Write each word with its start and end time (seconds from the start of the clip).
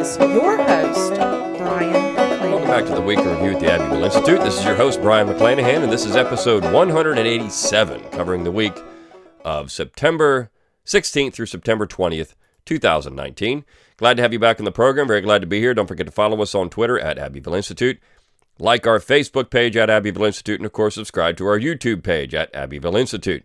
is 0.00 0.16
your 0.16 0.56
host, 0.56 1.12
Brion 1.14 1.92
Welcome 2.14 2.68
back 2.68 2.86
to 2.86 2.94
the 2.94 3.02
Week 3.02 3.18
Review 3.18 3.50
at 3.50 3.60
the 3.60 3.70
Abbeville 3.70 4.04
Institute. 4.04 4.40
This 4.40 4.58
is 4.58 4.64
your 4.64 4.74
host, 4.74 5.02
Brion 5.02 5.28
McClanahan, 5.28 5.82
and 5.82 5.92
this 5.92 6.06
is 6.06 6.16
episode 6.16 6.64
187, 6.64 8.00
covering 8.08 8.44
the 8.44 8.50
week 8.50 8.72
of 9.44 9.70
September 9.70 10.50
16th 10.86 11.34
through 11.34 11.44
September 11.44 11.86
20th, 11.86 12.34
2019. 12.64 13.66
Glad 13.98 14.16
to 14.16 14.22
have 14.22 14.32
you 14.32 14.38
back 14.38 14.58
in 14.58 14.64
the 14.64 14.72
program. 14.72 15.06
Very 15.06 15.20
glad 15.20 15.42
to 15.42 15.46
be 15.46 15.60
here. 15.60 15.74
Don't 15.74 15.86
forget 15.86 16.06
to 16.06 16.12
follow 16.12 16.40
us 16.40 16.54
on 16.54 16.70
Twitter 16.70 16.98
at 16.98 17.18
Abbeville 17.18 17.54
Institute. 17.54 17.98
Like 18.58 18.86
our 18.86 19.00
Facebook 19.00 19.50
page 19.50 19.76
at 19.76 19.90
Abbeville 19.90 20.24
Institute, 20.24 20.60
and 20.60 20.66
of 20.66 20.72
course, 20.72 20.94
subscribe 20.94 21.36
to 21.36 21.46
our 21.46 21.60
YouTube 21.60 22.02
page 22.02 22.34
at 22.34 22.54
Abbeville 22.54 22.96
Institute. 22.96 23.44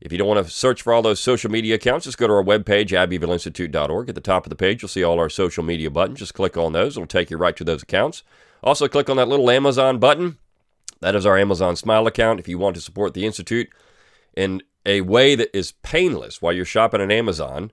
If 0.00 0.12
you 0.12 0.18
don't 0.18 0.28
want 0.28 0.44
to 0.44 0.50
search 0.50 0.80
for 0.80 0.92
all 0.92 1.02
those 1.02 1.20
social 1.20 1.50
media 1.50 1.74
accounts, 1.74 2.06
just 2.06 2.16
go 2.16 2.26
to 2.26 2.32
our 2.32 2.42
webpage, 2.42 2.88
abbevilleinstitute.org. 2.88 4.08
At 4.08 4.14
the 4.14 4.20
top 4.20 4.46
of 4.46 4.50
the 4.50 4.56
page, 4.56 4.82
you'll 4.82 4.88
see 4.88 5.04
all 5.04 5.18
our 5.18 5.28
social 5.28 5.62
media 5.62 5.90
buttons. 5.90 6.20
Just 6.20 6.34
click 6.34 6.56
on 6.56 6.72
those, 6.72 6.96
it'll 6.96 7.06
take 7.06 7.30
you 7.30 7.36
right 7.36 7.56
to 7.56 7.64
those 7.64 7.82
accounts. 7.82 8.22
Also, 8.62 8.88
click 8.88 9.10
on 9.10 9.16
that 9.18 9.28
little 9.28 9.50
Amazon 9.50 9.98
button. 9.98 10.38
That 11.00 11.14
is 11.14 11.26
our 11.26 11.38
Amazon 11.38 11.76
Smile 11.76 12.06
account. 12.06 12.40
If 12.40 12.48
you 12.48 12.58
want 12.58 12.76
to 12.76 12.82
support 12.82 13.14
the 13.14 13.26
Institute 13.26 13.68
in 14.36 14.62
a 14.86 15.02
way 15.02 15.34
that 15.34 15.54
is 15.56 15.72
painless 15.82 16.40
while 16.40 16.52
you're 16.52 16.64
shopping 16.64 17.00
at 17.00 17.12
Amazon, 17.12 17.70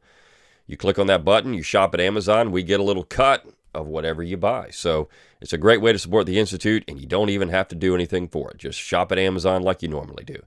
you 0.65 0.75
click 0.75 0.99
on 0.99 1.07
that 1.07 1.23
button, 1.23 1.53
you 1.53 1.61
shop 1.61 1.93
at 1.93 2.01
Amazon, 2.01 2.51
we 2.51 2.63
get 2.63 2.79
a 2.79 2.83
little 2.83 3.03
cut 3.03 3.45
of 3.73 3.87
whatever 3.87 4.21
you 4.23 4.35
buy. 4.37 4.69
So 4.71 5.07
it's 5.39 5.53
a 5.53 5.57
great 5.57 5.81
way 5.81 5.93
to 5.93 5.99
support 5.99 6.25
the 6.25 6.39
Institute, 6.39 6.83
and 6.87 6.99
you 6.99 7.07
don't 7.07 7.29
even 7.29 7.49
have 7.49 7.67
to 7.69 7.75
do 7.75 7.95
anything 7.95 8.27
for 8.27 8.51
it. 8.51 8.57
Just 8.57 8.79
shop 8.79 9.11
at 9.11 9.19
Amazon 9.19 9.61
like 9.61 9.81
you 9.81 9.87
normally 9.87 10.23
do. 10.25 10.41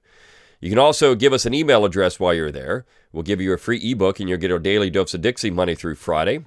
You 0.61 0.69
can 0.69 0.79
also 0.79 1.15
give 1.15 1.33
us 1.33 1.45
an 1.45 1.53
email 1.53 1.83
address 1.83 2.19
while 2.19 2.33
you're 2.33 2.51
there. 2.51 2.85
We'll 3.11 3.23
give 3.23 3.41
you 3.41 3.51
a 3.51 3.57
free 3.57 3.79
ebook, 3.91 4.19
and 4.19 4.29
you'll 4.29 4.37
get 4.37 4.51
our 4.51 4.59
daily 4.59 4.89
dose 4.89 5.13
of 5.13 5.21
Dixie 5.21 5.51
Monday 5.51 5.75
through 5.75 5.95
Friday, 5.95 6.45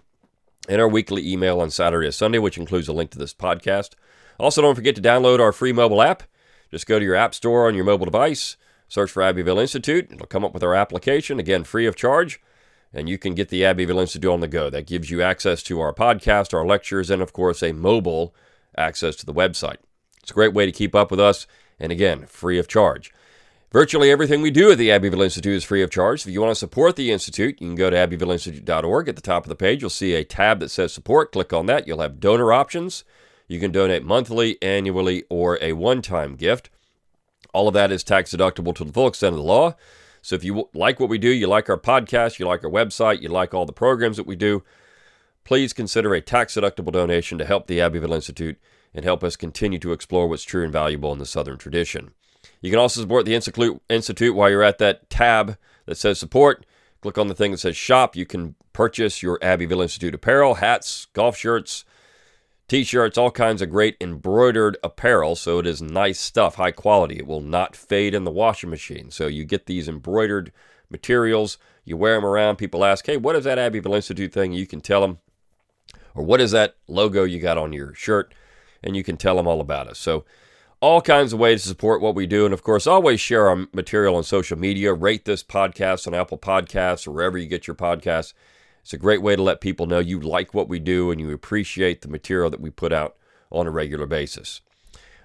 and 0.69 0.81
our 0.81 0.89
weekly 0.89 1.31
email 1.31 1.61
on 1.61 1.71
Saturday 1.71 2.07
and 2.07 2.15
Sunday, 2.15 2.39
which 2.39 2.57
includes 2.57 2.89
a 2.89 2.93
link 2.93 3.11
to 3.11 3.19
this 3.19 3.35
podcast. 3.35 3.91
Also, 4.39 4.63
don't 4.63 4.75
forget 4.75 4.97
to 4.97 5.03
download 5.03 5.41
our 5.41 5.53
free 5.53 5.73
mobile 5.73 6.01
app. 6.01 6.23
Just 6.71 6.87
go 6.87 6.99
to 6.99 7.05
your 7.05 7.15
app 7.15 7.35
store 7.35 7.69
on 7.69 7.75
your 7.75 7.85
mobile 7.85 8.07
device, 8.07 8.57
search 8.89 9.11
for 9.11 9.23
Abbeville 9.23 9.59
Institute. 9.59 10.09
It'll 10.11 10.27
come 10.27 10.45
up 10.45 10.55
with 10.55 10.63
our 10.63 10.75
application, 10.75 11.39
again, 11.39 11.65
free 11.65 11.87
of 11.87 11.97
charge 11.97 12.41
and 12.95 13.09
you 13.09 13.19
can 13.19 13.35
get 13.35 13.49
the 13.49 13.65
Abbeville 13.65 13.99
Institute 13.99 14.31
on 14.31 14.41
the 14.41 14.49
go. 14.49 14.71
That 14.71 14.87
gives 14.87 15.11
you 15.11 15.21
access 15.21 15.63
to 15.65 15.81
our 15.81 15.93
podcast, 15.93 16.55
our 16.55 16.65
lectures, 16.65 17.11
and 17.11 17.21
of 17.21 17.33
course, 17.33 17.63
a 17.63 17.73
mobile 17.73 18.35
access 18.79 19.17
to 19.17 19.27
the 19.27 19.35
website. 19.35 19.79
It's 20.23 20.31
a 20.31 20.35
great 20.35 20.55
way 20.55 20.65
to 20.65 20.73
keep 20.73 20.95
up 20.95 21.11
with 21.11 21.21
us, 21.21 21.47
and 21.81 21.91
again, 21.91 22.27
free 22.27 22.59
of 22.59 22.69
charge. 22.69 23.13
Virtually 23.75 24.09
everything 24.09 24.41
we 24.41 24.53
do 24.53 24.71
at 24.71 24.79
the 24.79 24.93
Abbeville 24.93 25.23
Institute 25.23 25.57
is 25.57 25.65
free 25.65 25.83
of 25.83 25.91
charge. 25.91 26.25
If 26.25 26.33
you 26.33 26.41
want 26.41 26.53
to 26.53 26.55
support 26.55 26.95
the 26.95 27.11
Institute, 27.11 27.61
you 27.61 27.67
can 27.67 27.75
go 27.75 27.91
to 27.91 27.97
abbevilleinstitute.org. 27.97 29.09
At 29.09 29.17
the 29.17 29.21
top 29.21 29.45
of 29.45 29.49
the 29.49 29.57
page, 29.57 29.81
you'll 29.81 29.91
see 29.91 30.15
a 30.15 30.23
tab 30.23 30.61
that 30.61 30.69
says 30.69 30.93
support. 30.93 31.33
Click 31.33 31.53
on 31.53 31.67
that. 31.67 31.89
You'll 31.89 32.01
have 32.01 32.21
donor 32.21 32.53
options. 32.53 33.03
You 33.49 33.59
can 33.59 33.73
donate 33.73 34.05
monthly, 34.05 34.63
annually, 34.63 35.25
or 35.29 35.59
a 35.61 35.73
one 35.73 36.03
time 36.03 36.37
gift. 36.37 36.71
All 37.53 37.67
of 37.67 37.75
that 37.75 37.91
is 37.91 38.05
tax 38.05 38.31
deductible 38.31 38.77
to 38.77 38.85
the 38.85 38.93
full 38.93 39.09
extent 39.09 39.33
of 39.33 39.39
the 39.39 39.43
law. 39.43 39.75
So 40.23 40.37
if 40.37 40.45
you 40.45 40.69
like 40.73 41.01
what 41.01 41.09
we 41.09 41.19
do, 41.19 41.31
you 41.31 41.49
like 41.49 41.69
our 41.69 41.77
podcast, 41.77 42.39
you 42.39 42.47
like 42.47 42.63
our 42.63 42.71
website, 42.71 43.23
you 43.23 43.29
like 43.29 43.55
all 43.55 43.67
the 43.67 43.73
programs 43.73 44.19
that 44.19 44.27
we 44.27 44.37
do, 44.37 44.63
please 45.43 45.73
consider 45.73 46.15
a 46.15 46.21
tax 46.21 46.55
deductible 46.55 46.93
donation 46.93 47.39
to 47.39 47.45
help 47.45 47.67
the 47.67 47.81
Abbeville 47.81 48.15
Institute 48.15 48.57
and 48.95 49.05
help 49.05 49.25
us 49.25 49.35
continue 49.35 49.81
to 49.81 49.91
explore 49.91 50.29
what's 50.29 50.45
true 50.45 50.63
and 50.63 50.73
valuable 50.73 51.13
in 51.13 51.19
the 51.19 51.27
Southern 51.27 51.59
tradition. 51.59 52.13
You 52.61 52.71
can 52.71 52.79
also 52.79 53.01
support 53.01 53.25
the 53.25 53.35
Institute 53.35 54.35
while 54.35 54.51
you're 54.51 54.63
at 54.63 54.79
that 54.79 55.09
tab 55.11 55.57
that 55.87 55.97
says 55.97 56.19
support. 56.19 56.67
Click 57.01 57.19
on 57.19 57.29
the 57.29 57.35
thing 57.35 57.51
that 57.51 57.59
says 57.59 57.77
shop. 57.77 58.17
You 58.17 58.27
can 58.27 58.55
purchase 58.73 59.23
your 59.23 59.39
Abbeville 59.43 59.83
Institute 59.83 60.15
apparel, 60.15 60.55
hats, 60.55 61.07
golf 61.13 61.37
shirts, 61.37 61.85
T-shirts, 62.67 63.19
all 63.19 63.31
kinds 63.31 63.61
of 63.61 63.69
great 63.69 63.97
embroidered 64.01 64.79
apparel. 64.83 65.37
So 65.37 65.59
it 65.59 65.67
is 65.67 65.83
nice 65.83 66.19
stuff, 66.19 66.55
high 66.55 66.71
quality. 66.71 67.17
It 67.19 67.27
will 67.27 67.43
not 67.43 67.77
fade 67.77 68.15
in 68.15 68.25
the 68.25 68.31
washing 68.31 68.71
machine. 68.71 69.11
So 69.11 69.27
you 69.27 69.45
get 69.45 69.67
these 69.67 69.87
embroidered 69.87 70.51
materials. 70.89 71.59
You 71.85 71.99
wear 71.99 72.15
them 72.15 72.25
around. 72.25 72.57
People 72.57 72.83
ask, 72.83 73.05
"Hey, 73.05 73.19
what 73.19 73.37
is 73.37 73.45
that 73.45 73.59
Abbeville 73.59 73.95
Institute 73.95 74.33
thing?" 74.33 74.55
You 74.55 74.67
can 74.67 74.81
tell 74.81 75.03
them, 75.03 75.19
or 76.15 76.25
what 76.25 76.41
is 76.41 76.53
that 76.53 76.77
logo 76.89 77.25
you 77.25 77.39
got 77.39 77.59
on 77.59 77.75
your 77.75 77.93
shirt, 77.93 78.33
and 78.83 78.97
you 78.97 79.05
can 79.05 79.19
tell 79.19 79.37
them 79.37 79.47
all 79.47 79.61
about 79.61 79.89
it. 79.89 79.97
So 79.97 80.25
all 80.85 81.01
kinds 81.01 81.33
of 81.33 81.39
ways 81.39 81.63
to 81.63 81.69
support 81.69 82.03
what 82.03 82.15
we 82.15 82.27
do. 82.27 82.45
And 82.45 82.53
of 82.53 82.63
course, 82.63 82.87
always 82.87 83.19
share 83.19 83.49
our 83.49 83.67
material 83.73 84.17
on 84.17 84.23
social 84.23 84.59
media. 84.59 84.93
Rate 84.93 85.25
this 85.25 85.43
podcast 85.43 86.07
on 86.07 86.13
Apple 86.13 86.37
Podcasts 86.37 87.07
or 87.07 87.13
wherever 87.13 87.39
you 87.39 87.47
get 87.47 87.67
your 87.67 87.75
podcasts. 87.75 88.35
It's 88.83 88.93
a 88.93 88.99
great 88.99 89.23
way 89.23 89.35
to 89.35 89.43
let 89.43 89.63
people 89.63 89.87
know 89.87 89.99
you 89.99 90.21
like 90.21 90.53
what 90.53 90.69
we 90.69 90.79
do 90.79 91.11
and 91.11 91.19
you 91.19 91.33
appreciate 91.33 92.03
the 92.03 92.09
material 92.09 92.51
that 92.51 92.61
we 92.61 92.69
put 92.69 92.93
out 92.93 93.17
on 93.51 93.67
a 93.67 93.71
regular 93.71 94.07
basis. 94.07 94.61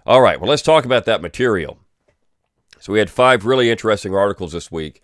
All 0.06 0.22
right, 0.22 0.40
well, 0.40 0.50
let's 0.50 0.62
talk 0.62 0.86
about 0.86 1.04
that 1.04 1.22
material. 1.22 1.78
So, 2.80 2.94
we 2.94 3.00
had 3.00 3.10
five 3.10 3.46
really 3.46 3.70
interesting 3.70 4.16
articles 4.16 4.54
this 4.54 4.72
week, 4.72 5.04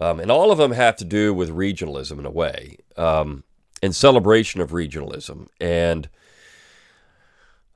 um, 0.00 0.18
and 0.18 0.28
all 0.28 0.50
of 0.50 0.58
them 0.58 0.72
have 0.72 0.96
to 0.96 1.04
do 1.04 1.32
with 1.32 1.50
regionalism 1.50 2.18
in 2.18 2.26
a 2.26 2.32
way, 2.32 2.78
um, 2.96 3.44
in 3.80 3.92
celebration 3.92 4.60
of 4.60 4.72
regionalism. 4.72 5.46
And 5.60 6.08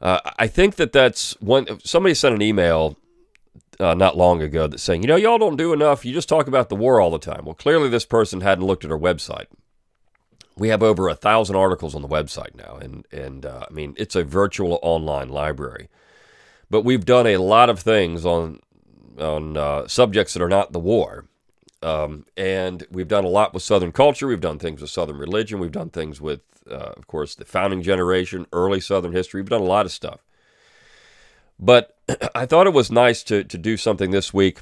uh, 0.01 0.21
I 0.39 0.47
think 0.47 0.77
that 0.77 0.93
that's 0.93 1.33
one. 1.41 1.81
Somebody 1.81 2.15
sent 2.15 2.35
an 2.35 2.43
email 2.43 2.97
uh, 3.81 3.95
not 3.95 4.17
long 4.17 4.43
ago 4.43 4.67
that's 4.67 4.83
saying, 4.83 5.03
you 5.03 5.09
know, 5.09 5.17
y'all 5.17 5.39
don't 5.39 5.57
do 5.57 5.73
enough. 5.73 6.05
You 6.05 6.13
just 6.13 6.29
talk 6.29 6.47
about 6.47 6.69
the 6.69 6.77
war 6.77 7.01
all 7.01 7.11
the 7.11 7.19
time. 7.19 7.45
Well, 7.45 7.55
clearly, 7.55 7.89
this 7.89 8.05
person 8.05 8.41
hadn't 8.41 8.65
looked 8.65 8.85
at 8.85 8.91
our 8.91 8.99
website 8.99 9.47
we 10.59 10.69
have 10.69 10.83
over 10.83 11.09
a 11.09 11.15
thousand 11.15 11.57
articles 11.57 11.95
on 11.95 12.03
the 12.03 12.09
website 12.09 12.55
now, 12.55 12.77
and 12.77 13.07
and 13.13 13.47
uh, 13.47 13.67
I 13.71 13.73
mean 13.73 13.95
it's 13.97 14.17
a 14.17 14.25
virtual 14.25 14.79
online 14.83 15.29
library. 15.29 15.89
But 16.71 16.83
we've 16.83 17.05
done 17.05 17.27
a 17.27 17.39
lot 17.39 17.71
of 17.71 17.81
things 17.81 18.27
on 18.27 18.61
on 19.19 19.57
uh, 19.57 19.89
subjects 19.89 20.35
that 20.35 20.43
are 20.43 20.49
not 20.49 20.73
the 20.73 20.79
war, 20.79 21.27
um, 21.83 22.25
and 22.37 22.87
we've 22.91 23.09
done 23.09 23.25
a 23.25 23.29
lot 23.29 23.55
with 23.55 23.63
Southern 23.63 23.93
culture. 23.93 24.27
We've 24.27 24.41
done 24.41 24.59
things 24.59 24.81
with 24.81 24.91
Southern 24.91 25.17
religion. 25.17 25.61
We've 25.61 25.73
done 25.73 25.91
things 25.91 26.21
with, 26.21 26.41
uh, 26.71 26.93
of 26.97 27.07
course, 27.07 27.35
the 27.35 27.45
founding 27.45 27.83
generation, 27.83 28.47
early 28.53 28.81
Southern 28.81 29.13
history. 29.13 29.41
We've 29.41 29.51
done 29.51 29.61
a 29.61 29.65
lot 29.65 29.87
of 29.87 29.93
stuff. 29.93 30.25
But 31.59 31.97
I 32.35 32.47
thought 32.47 32.67
it 32.67 32.73
was 32.73 32.91
nice 32.91 33.23
to 33.25 33.45
to 33.45 33.59
do 33.59 33.77
something 33.77 34.11
this 34.11 34.33
week 34.35 34.61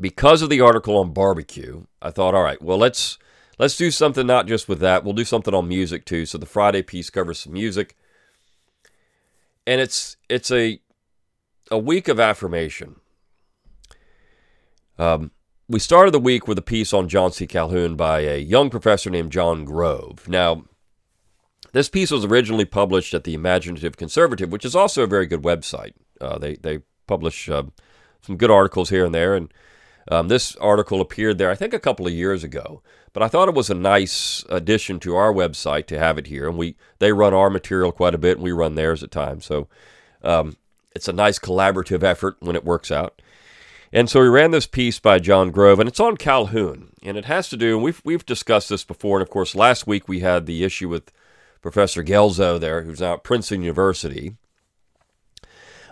because 0.00 0.42
of 0.42 0.50
the 0.50 0.60
article 0.60 0.98
on 0.98 1.12
barbecue. 1.12 1.84
I 2.00 2.10
thought, 2.10 2.34
all 2.34 2.42
right, 2.42 2.60
well 2.62 2.78
let's 2.78 3.18
let's 3.58 3.76
do 3.76 3.90
something 3.90 4.26
not 4.26 4.46
just 4.46 4.68
with 4.68 4.80
that. 4.80 5.04
We'll 5.04 5.14
do 5.14 5.24
something 5.24 5.54
on 5.54 5.68
music 5.68 6.04
too. 6.04 6.26
So 6.26 6.38
the 6.38 6.46
Friday 6.46 6.82
piece 6.82 7.10
covers 7.10 7.40
some 7.40 7.52
music, 7.52 7.96
and 9.66 9.80
it's 9.80 10.16
it's 10.28 10.50
a 10.50 10.80
a 11.70 11.78
week 11.78 12.08
of 12.08 12.18
affirmation. 12.18 12.96
Um, 14.98 15.30
we 15.70 15.78
started 15.78 16.10
the 16.10 16.18
week 16.18 16.48
with 16.48 16.58
a 16.58 16.62
piece 16.62 16.92
on 16.92 17.08
John 17.08 17.30
C. 17.30 17.46
Calhoun 17.46 17.94
by 17.94 18.22
a 18.22 18.38
young 18.40 18.70
professor 18.70 19.08
named 19.08 19.30
John 19.30 19.64
Grove. 19.64 20.28
Now, 20.28 20.64
this 21.72 21.88
piece 21.88 22.10
was 22.10 22.24
originally 22.24 22.64
published 22.64 23.14
at 23.14 23.22
the 23.22 23.34
Imaginative 23.34 23.96
Conservative, 23.96 24.50
which 24.50 24.64
is 24.64 24.74
also 24.74 25.04
a 25.04 25.06
very 25.06 25.26
good 25.26 25.42
website. 25.42 25.92
Uh, 26.20 26.38
they 26.38 26.56
they 26.56 26.80
publish 27.06 27.48
uh, 27.48 27.62
some 28.20 28.36
good 28.36 28.50
articles 28.50 28.90
here 28.90 29.04
and 29.04 29.14
there, 29.14 29.36
and 29.36 29.54
um, 30.10 30.26
this 30.26 30.56
article 30.56 31.00
appeared 31.00 31.38
there, 31.38 31.52
I 31.52 31.54
think, 31.54 31.72
a 31.72 31.78
couple 31.78 32.04
of 32.04 32.12
years 32.12 32.42
ago. 32.42 32.82
But 33.12 33.22
I 33.22 33.28
thought 33.28 33.48
it 33.48 33.54
was 33.54 33.70
a 33.70 33.74
nice 33.74 34.44
addition 34.48 34.98
to 35.00 35.14
our 35.14 35.32
website 35.32 35.86
to 35.86 35.98
have 36.00 36.18
it 36.18 36.26
here, 36.26 36.48
and 36.48 36.58
we 36.58 36.74
they 36.98 37.12
run 37.12 37.32
our 37.32 37.48
material 37.48 37.92
quite 37.92 38.14
a 38.14 38.18
bit, 38.18 38.38
and 38.38 38.44
we 38.44 38.50
run 38.50 38.74
theirs 38.74 39.04
at 39.04 39.12
times. 39.12 39.44
So 39.44 39.68
um, 40.24 40.56
it's 40.96 41.06
a 41.06 41.12
nice 41.12 41.38
collaborative 41.38 42.02
effort 42.02 42.38
when 42.40 42.56
it 42.56 42.64
works 42.64 42.90
out. 42.90 43.22
And 43.92 44.08
so 44.08 44.20
we 44.20 44.28
ran 44.28 44.52
this 44.52 44.66
piece 44.66 45.00
by 45.00 45.18
John 45.18 45.50
Grove, 45.50 45.80
and 45.80 45.88
it's 45.88 45.98
on 45.98 46.16
Calhoun, 46.16 46.92
and 47.02 47.16
it 47.16 47.24
has 47.24 47.48
to 47.48 47.56
do. 47.56 47.74
And 47.74 47.84
we've 47.84 48.00
we've 48.04 48.24
discussed 48.24 48.68
this 48.68 48.84
before, 48.84 49.18
and 49.18 49.26
of 49.26 49.30
course, 49.30 49.54
last 49.54 49.86
week 49.86 50.08
we 50.08 50.20
had 50.20 50.46
the 50.46 50.62
issue 50.62 50.88
with 50.88 51.12
Professor 51.60 52.04
Guelzo 52.04 52.58
there, 52.60 52.82
who's 52.82 53.00
now 53.00 53.14
at 53.14 53.24
Princeton 53.24 53.62
University. 53.62 54.36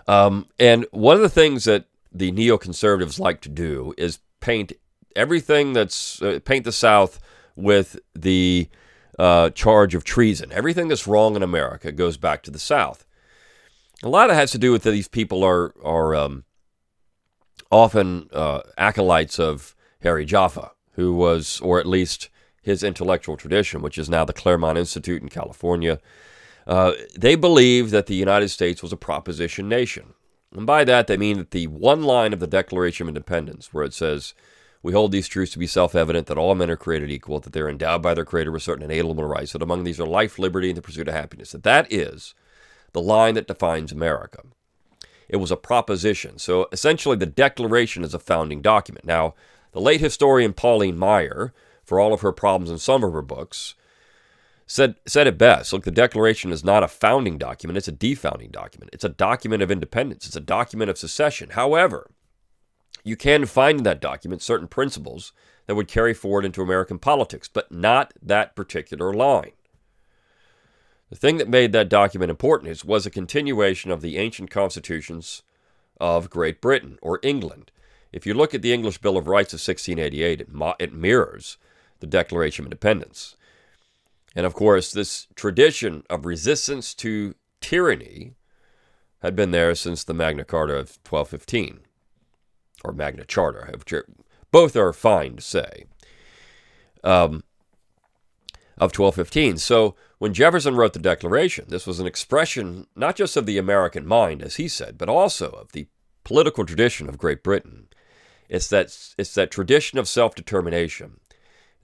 Um, 0.07 0.47
and 0.57 0.85
one 0.91 1.17
of 1.17 1.21
the 1.21 1.29
things 1.29 1.65
that 1.65 1.85
the 2.11 2.31
neoconservatives 2.31 3.19
like 3.19 3.41
to 3.41 3.49
do 3.49 3.93
is 3.97 4.19
paint 4.39 4.73
everything 5.15 5.73
that's 5.73 6.21
uh, 6.21 6.39
paint 6.45 6.63
the 6.63 6.71
South 6.71 7.19
with 7.55 7.99
the 8.15 8.69
uh, 9.19 9.49
charge 9.49 9.93
of 9.93 10.05
treason. 10.05 10.51
Everything 10.53 10.87
that's 10.87 11.05
wrong 11.05 11.35
in 11.35 11.43
America 11.43 11.91
goes 11.91 12.15
back 12.15 12.43
to 12.43 12.51
the 12.51 12.59
South. 12.59 13.05
A 14.01 14.09
lot 14.09 14.29
of 14.29 14.35
it 14.35 14.39
has 14.39 14.51
to 14.51 14.57
do 14.57 14.71
with 14.71 14.83
that 14.83 14.91
these 14.91 15.09
people 15.09 15.43
are 15.43 15.73
are 15.83 16.15
um, 16.15 16.45
often 17.71 18.29
uh, 18.33 18.61
acolytes 18.77 19.39
of 19.39 19.75
Harry 20.01 20.25
Jaffa, 20.25 20.71
who 20.93 21.13
was, 21.13 21.59
or 21.61 21.79
at 21.79 21.85
least 21.85 22.29
his 22.61 22.83
intellectual 22.83 23.37
tradition, 23.37 23.81
which 23.81 23.97
is 23.97 24.09
now 24.09 24.25
the 24.25 24.33
Claremont 24.33 24.77
Institute 24.77 25.21
in 25.21 25.29
California. 25.29 25.99
Uh, 26.67 26.93
they 27.17 27.35
believe 27.35 27.91
that 27.91 28.07
the 28.07 28.15
United 28.15 28.49
States 28.49 28.83
was 28.83 28.93
a 28.93 28.97
proposition 28.97 29.67
nation. 29.69 30.13
And 30.55 30.65
by 30.65 30.83
that, 30.83 31.07
they 31.07 31.17
mean 31.17 31.37
that 31.37 31.51
the 31.51 31.67
one 31.67 32.03
line 32.03 32.33
of 32.33 32.39
the 32.39 32.47
Declaration 32.47 33.05
of 33.05 33.09
Independence, 33.09 33.73
where 33.73 33.83
it 33.83 33.93
says, 33.93 34.33
We 34.81 34.93
hold 34.93 35.11
these 35.11 35.27
truths 35.27 35.53
to 35.53 35.59
be 35.59 35.67
self 35.67 35.95
evident 35.95 36.27
that 36.27 36.37
all 36.37 36.55
men 36.55 36.71
are 36.71 36.75
created 36.75 37.11
equal, 37.11 37.39
that 37.39 37.53
they're 37.53 37.69
endowed 37.69 38.01
by 38.01 38.13
their 38.13 38.25
Creator 38.25 38.51
with 38.51 38.63
certain 38.63 38.83
inalienable 38.83 39.25
rights, 39.25 39.53
that 39.53 39.61
among 39.61 39.83
these 39.83 39.99
are 39.99 40.07
life, 40.07 40.39
liberty, 40.39 40.69
and 40.69 40.77
the 40.77 40.81
pursuit 40.81 41.07
of 41.07 41.13
happiness. 41.13 41.51
That 41.51 41.63
that 41.63 41.91
is 41.93 42.33
the 42.93 43.01
line 43.01 43.35
that 43.35 43.47
defines 43.47 43.91
America. 43.91 44.41
It 45.29 45.37
was 45.37 45.51
a 45.51 45.57
proposition. 45.57 46.39
So 46.39 46.67
essentially, 46.71 47.15
the 47.15 47.25
Declaration 47.25 48.03
is 48.03 48.13
a 48.13 48.19
founding 48.19 48.61
document. 48.61 49.05
Now, 49.05 49.35
the 49.71 49.79
late 49.79 50.01
historian 50.01 50.53
Pauline 50.53 50.97
Maier, 50.97 51.51
for 51.83 51.99
all 51.99 52.13
of 52.13 52.21
her 52.21 52.31
problems 52.31 52.71
in 52.71 52.79
some 52.79 53.03
of 53.03 53.13
her 53.13 53.21
books, 53.21 53.75
said, 54.65 54.95
said 55.05 55.27
it 55.27 55.37
best. 55.37 55.71
Look, 55.71 55.83
the 55.83 55.91
Declaration 55.91 56.51
is 56.51 56.63
not 56.63 56.83
a 56.83 56.87
founding 56.87 57.37
document, 57.37 57.77
it's 57.77 57.87
a 57.87 57.91
defounding 57.93 58.51
document. 58.51 58.89
It's 58.93 59.03
a 59.03 59.09
document 59.09 59.61
of 59.61 59.71
independence, 59.71 60.25
it's 60.25 60.35
a 60.35 60.41
document 60.41 60.89
of 60.89 60.97
secession. 60.97 61.51
However, 61.51 62.09
you 63.03 63.15
can 63.15 63.45
find 63.45 63.79
in 63.79 63.83
that 63.83 64.01
document 64.01 64.41
certain 64.41 64.67
principles 64.67 65.31
that 65.67 65.75
would 65.75 65.87
carry 65.87 66.13
forward 66.13 66.45
into 66.45 66.61
American 66.61 66.99
politics, 66.99 67.47
but 67.47 67.71
not 67.71 68.13
that 68.21 68.55
particular 68.55 69.13
line. 69.13 69.51
The 71.09 71.15
thing 71.15 71.37
that 71.37 71.49
made 71.49 71.71
that 71.71 71.89
document 71.89 72.29
important 72.29 72.69
is 72.69 72.85
was 72.85 73.05
a 73.05 73.11
continuation 73.11 73.89
of 73.91 74.01
the 74.01 74.17
ancient 74.17 74.51
constitutions 74.51 75.41
of 75.99 76.29
Great 76.29 76.61
Britain 76.61 76.97
or 77.01 77.19
England. 77.23 77.71
If 78.11 78.25
you 78.25 78.33
look 78.33 78.53
at 78.53 78.61
the 78.61 78.73
English 78.73 78.99
Bill 78.99 79.17
of 79.17 79.27
Rights 79.27 79.53
of 79.53 79.57
1688, 79.57 80.41
it, 80.41 80.51
mo- 80.51 80.75
it 80.79 80.93
mirrors 80.93 81.57
the 81.99 82.07
Declaration 82.07 82.63
of 82.63 82.67
Independence. 82.67 83.35
And 84.35 84.45
of 84.45 84.53
course, 84.53 84.91
this 84.91 85.27
tradition 85.35 86.03
of 86.09 86.25
resistance 86.25 86.93
to 86.95 87.35
tyranny 87.61 88.35
had 89.21 89.35
been 89.35 89.51
there 89.51 89.75
since 89.75 90.03
the 90.03 90.13
Magna 90.13 90.45
Carta 90.45 90.73
of 90.73 90.97
1215, 91.07 91.79
or 92.83 92.93
Magna 92.93 93.25
Charta, 93.25 93.77
both 94.51 94.75
are 94.75 94.93
fine 94.93 95.35
to 95.37 95.41
say, 95.41 95.85
um, 97.03 97.43
of 98.79 98.97
1215. 98.97 99.57
So 99.57 99.95
when 100.19 100.33
Jefferson 100.33 100.75
wrote 100.75 100.93
the 100.93 100.99
Declaration, 100.99 101.65
this 101.67 101.85
was 101.85 101.99
an 101.99 102.07
expression 102.07 102.87
not 102.95 103.15
just 103.15 103.35
of 103.35 103.45
the 103.45 103.57
American 103.57 104.05
mind, 104.05 104.41
as 104.41 104.55
he 104.55 104.67
said, 104.67 104.97
but 104.97 105.09
also 105.09 105.49
of 105.51 105.73
the 105.73 105.87
political 106.23 106.65
tradition 106.65 107.09
of 107.09 107.17
Great 107.17 107.43
Britain. 107.43 107.87
It's 108.47 108.67
that, 108.69 108.97
it's 109.17 109.33
that 109.35 109.51
tradition 109.51 109.99
of 109.99 110.07
self 110.07 110.33
determination. 110.33 111.19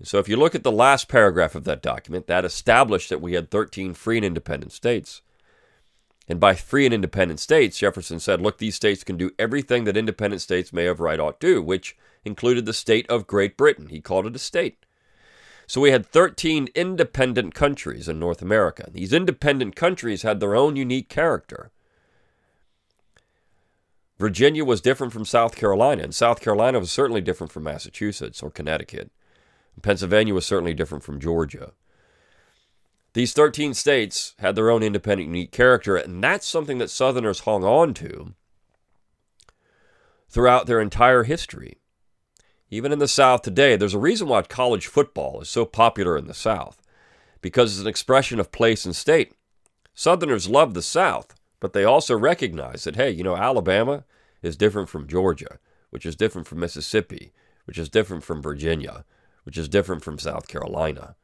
So 0.04 0.20
if 0.20 0.28
you 0.28 0.36
look 0.36 0.56
at 0.56 0.64
the 0.64 0.72
last 0.72 1.08
paragraph 1.08 1.56
of 1.56 1.64
that 1.66 1.82
document, 1.82 2.28
that 2.28 2.44
established 2.46 3.10
that 3.10 3.22
we 3.22 3.34
had 3.34 3.50
13 3.50 3.94
free 3.94 4.18
and 4.18 4.26
independent 4.26 4.72
states. 4.72 5.22
And 6.28 6.40
by 6.40 6.56
free 6.56 6.86
and 6.86 6.94
independent 6.94 7.40
states, 7.40 7.78
Jefferson 7.78 8.20
said, 8.20 8.42
look, 8.42 8.58
these 8.58 8.76
states 8.76 9.04
can 9.04 9.16
do 9.16 9.32
everything 9.38 9.84
that 9.84 9.96
independent 9.96 10.42
states 10.42 10.74
may 10.74 10.86
have 10.86 11.00
right 11.00 11.20
ought 11.20 11.40
do, 11.40 11.62
which 11.62 11.96
included 12.24 12.66
the 12.66 12.74
state 12.74 13.08
of 13.10 13.28
Great 13.28 13.56
Britain. 13.56 13.88
He 13.88 14.02
called 14.02 14.26
it 14.26 14.36
a 14.36 14.40
state. 14.40 14.85
So 15.68 15.82
we 15.82 15.92
had 15.92 16.06
13 16.06 16.70
independent 16.76 17.54
countries 17.56 18.08
in 18.08 18.20
North 18.20 18.42
America. 18.42 18.90
These 18.92 19.14
independent 19.14 19.76
countries 19.76 20.22
had 20.22 20.40
their 20.40 20.56
own 20.56 20.76
unique 20.76 21.10
character. 21.10 21.72
Virginia 24.18 24.64
was 24.64 24.80
different 24.80 25.12
from 25.12 25.26
South 25.26 25.56
Carolina, 25.56 26.04
and 26.04 26.16
South 26.16 26.40
Carolina 26.40 26.80
was 26.80 26.92
certainly 26.92 27.22
different 27.22 27.52
from 27.52 27.64
Massachusetts 27.64 28.42
or 28.42 28.50
Connecticut. 28.50 29.12
Pennsylvania 29.82 30.34
was 30.34 30.46
certainly 30.46 30.74
different 30.74 31.04
from 31.04 31.20
Georgia. 31.20 31.74
These 33.14 33.34
13 33.34 33.74
states 33.74 34.36
had 34.40 34.56
their 34.56 34.70
own 34.70 34.84
independent, 34.84 35.28
unique 35.28 35.52
character, 35.52 35.96
and 35.96 36.24
that's 36.24 36.46
something 36.46 36.78
that 36.78 36.90
Southerners 36.90 37.42
hung 37.42 37.64
on 37.64 37.94
to 37.96 38.34
throughout 40.30 40.68
their 40.68 40.82
entire 40.82 41.24
history. 41.24 41.78
Even 42.76 42.92
in 42.92 43.00
the 43.00 43.08
South 43.08 43.42
today, 43.42 43.78
there's 43.78 43.94
a 43.94 43.98
reason 43.98 44.28
why 44.28 44.42
college 44.42 44.88
football 44.88 45.40
is 45.40 45.50
so 45.50 45.64
popular 45.64 46.18
in 46.18 46.28
the 46.28 46.34
South, 46.34 46.82
because 47.40 47.72
it's 47.72 47.82
an 47.82 47.88
expression 47.88 48.38
of 48.38 48.52
place 48.52 48.84
and 48.84 48.94
state. 48.94 49.32
Southerners 49.94 50.50
love 50.50 50.74
the 50.74 50.82
South, 50.82 51.36
but 51.62 51.72
they 51.72 51.86
also 51.86 52.18
recognize 52.18 52.84
that, 52.84 52.98
hey, 52.98 53.10
you 53.10 53.24
know, 53.24 53.38
Alabama 53.38 54.04
is 54.42 54.58
different 54.58 54.90
from 54.90 55.08
Georgia, 55.08 55.58
which 55.90 56.06
is 56.06 56.18
different 56.18 56.48
from 56.48 56.60
Mississippi, 56.60 57.32
which 57.64 57.78
is 57.78 57.88
different 57.88 58.26
from 58.26 58.42
Virginia, 58.42 59.06
which 59.44 59.58
is 59.58 59.70
different 59.70 60.04
from 60.04 60.20
South 60.20 60.50
Carolina. 60.50 61.16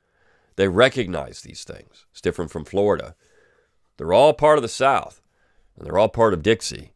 They 0.56 0.70
recognize 0.70 1.42
these 1.42 1.66
things. 1.66 2.06
It's 2.12 2.22
different 2.22 2.52
from 2.52 2.64
Florida. 2.64 3.14
They're 3.98 4.14
all 4.14 4.34
part 4.34 4.58
of 4.58 4.62
the 4.62 4.70
South, 4.70 5.22
and 5.76 5.86
they're 5.86 5.98
all 5.98 6.08
part 6.08 6.34
of 6.34 6.44
Dixie. 6.44 6.94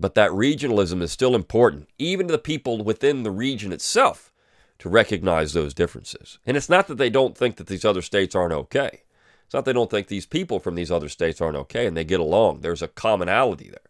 But 0.00 0.14
that 0.14 0.30
regionalism 0.30 1.02
is 1.02 1.12
still 1.12 1.34
important, 1.34 1.88
even 1.98 2.26
to 2.26 2.32
the 2.32 2.38
people 2.38 2.82
within 2.82 3.22
the 3.22 3.30
region 3.30 3.70
itself, 3.70 4.32
to 4.78 4.88
recognize 4.88 5.52
those 5.52 5.74
differences. 5.74 6.38
And 6.46 6.56
it's 6.56 6.70
not 6.70 6.88
that 6.88 6.96
they 6.96 7.10
don't 7.10 7.36
think 7.36 7.56
that 7.56 7.66
these 7.66 7.84
other 7.84 8.00
states 8.00 8.34
aren't 8.34 8.54
okay. 8.54 9.02
It's 9.44 9.52
not 9.52 9.66
they 9.66 9.74
don't 9.74 9.90
think 9.90 10.06
these 10.06 10.24
people 10.24 10.58
from 10.58 10.74
these 10.74 10.90
other 10.90 11.10
states 11.10 11.42
aren't 11.42 11.56
okay 11.56 11.86
and 11.86 11.94
they 11.94 12.04
get 12.04 12.18
along. 12.18 12.60
There's 12.60 12.80
a 12.80 12.88
commonality 12.88 13.68
there 13.68 13.80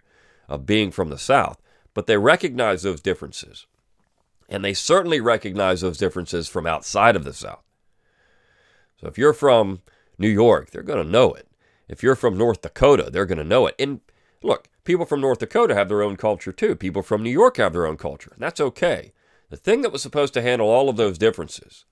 of 0.48 0.66
being 0.66 0.90
from 0.90 1.10
the 1.10 1.18
South. 1.18 1.62
But 1.94 2.08
they 2.08 2.16
recognize 2.16 2.82
those 2.82 3.00
differences. 3.00 3.66
And 4.48 4.64
they 4.64 4.74
certainly 4.74 5.20
recognize 5.20 5.80
those 5.80 5.98
differences 5.98 6.48
from 6.48 6.66
outside 6.66 7.14
of 7.14 7.22
the 7.22 7.32
South. 7.32 7.62
So 9.00 9.06
if 9.06 9.16
you're 9.16 9.32
from 9.32 9.82
New 10.18 10.28
York, 10.28 10.70
they're 10.70 10.82
going 10.82 11.04
to 11.04 11.08
know 11.08 11.32
it. 11.34 11.46
If 11.88 12.02
you're 12.02 12.16
from 12.16 12.36
North 12.36 12.62
Dakota, 12.62 13.10
they're 13.12 13.26
going 13.26 13.38
to 13.38 13.44
know 13.44 13.68
it. 13.68 13.76
And 13.78 14.00
look, 14.42 14.68
people 14.84 15.06
from 15.06 15.20
North 15.20 15.38
Dakota 15.38 15.74
have 15.74 15.88
their 15.88 16.02
own 16.02 16.16
culture 16.16 16.52
too. 16.52 16.74
People 16.74 17.02
from 17.02 17.22
New 17.22 17.30
York 17.30 17.56
have 17.56 17.72
their 17.72 17.86
own 17.86 17.96
culture. 17.96 18.30
And 18.32 18.42
that's 18.42 18.60
okay. 18.60 19.12
The 19.50 19.56
thing 19.56 19.82
that 19.82 19.92
was 19.92 20.02
supposed 20.02 20.34
to 20.34 20.42
handle 20.42 20.68
all 20.68 20.88
of 20.88 20.96
those 20.96 21.18
differences 21.18 21.84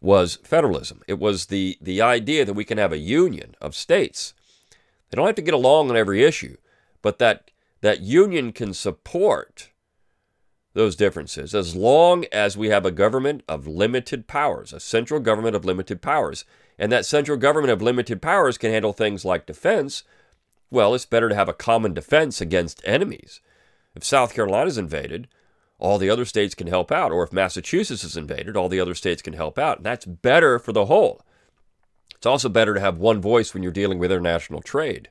was 0.00 0.38
federalism. 0.42 1.02
It 1.06 1.18
was 1.18 1.46
the, 1.46 1.76
the 1.80 2.00
idea 2.00 2.44
that 2.44 2.54
we 2.54 2.64
can 2.64 2.78
have 2.78 2.92
a 2.92 2.98
union 2.98 3.54
of 3.60 3.74
states. 3.74 4.32
They 5.10 5.16
don't 5.16 5.26
have 5.26 5.34
to 5.36 5.42
get 5.42 5.54
along 5.54 5.90
on 5.90 5.96
every 5.96 6.24
issue, 6.24 6.56
but 7.02 7.18
that 7.18 7.50
that 7.82 8.00
union 8.00 8.52
can 8.52 8.74
support 8.74 9.70
those 10.72 10.96
differences 10.96 11.54
as 11.54 11.74
long 11.74 12.24
as 12.30 12.56
we 12.56 12.68
have 12.68 12.86
a 12.86 12.90
government 12.90 13.42
of 13.48 13.66
limited 13.66 14.26
powers, 14.26 14.72
a 14.72 14.80
central 14.80 15.20
government 15.20 15.56
of 15.56 15.64
limited 15.64 16.00
powers. 16.00 16.44
And 16.78 16.90
that 16.92 17.04
central 17.04 17.36
government 17.36 17.72
of 17.72 17.82
limited 17.82 18.22
powers 18.22 18.56
can 18.56 18.70
handle 18.70 18.92
things 18.92 19.24
like 19.24 19.46
defense. 19.46 20.04
Well, 20.70 20.94
it's 20.94 21.06
better 21.06 21.28
to 21.28 21.34
have 21.34 21.48
a 21.48 21.54
common 21.54 21.94
defense 21.94 22.40
against 22.40 22.82
enemies. 22.84 23.40
If 23.94 24.04
South 24.04 24.34
Carolina 24.34 24.68
is 24.68 24.78
invaded, 24.78 25.26
all 25.78 25.98
the 25.98 26.10
other 26.10 26.24
states 26.24 26.54
can 26.54 26.68
help 26.68 26.92
out. 26.92 27.10
Or 27.10 27.24
if 27.24 27.32
Massachusetts 27.32 28.04
is 28.04 28.16
invaded, 28.16 28.56
all 28.56 28.68
the 28.68 28.80
other 28.80 28.94
states 28.94 29.22
can 29.22 29.32
help 29.32 29.58
out. 29.58 29.78
And 29.78 29.86
that's 29.86 30.06
better 30.06 30.58
for 30.58 30.72
the 30.72 30.86
whole. 30.86 31.22
It's 32.14 32.26
also 32.26 32.48
better 32.48 32.74
to 32.74 32.80
have 32.80 32.98
one 32.98 33.20
voice 33.20 33.54
when 33.54 33.62
you're 33.62 33.72
dealing 33.72 33.98
with 33.98 34.12
international 34.12 34.60
trade, 34.60 35.08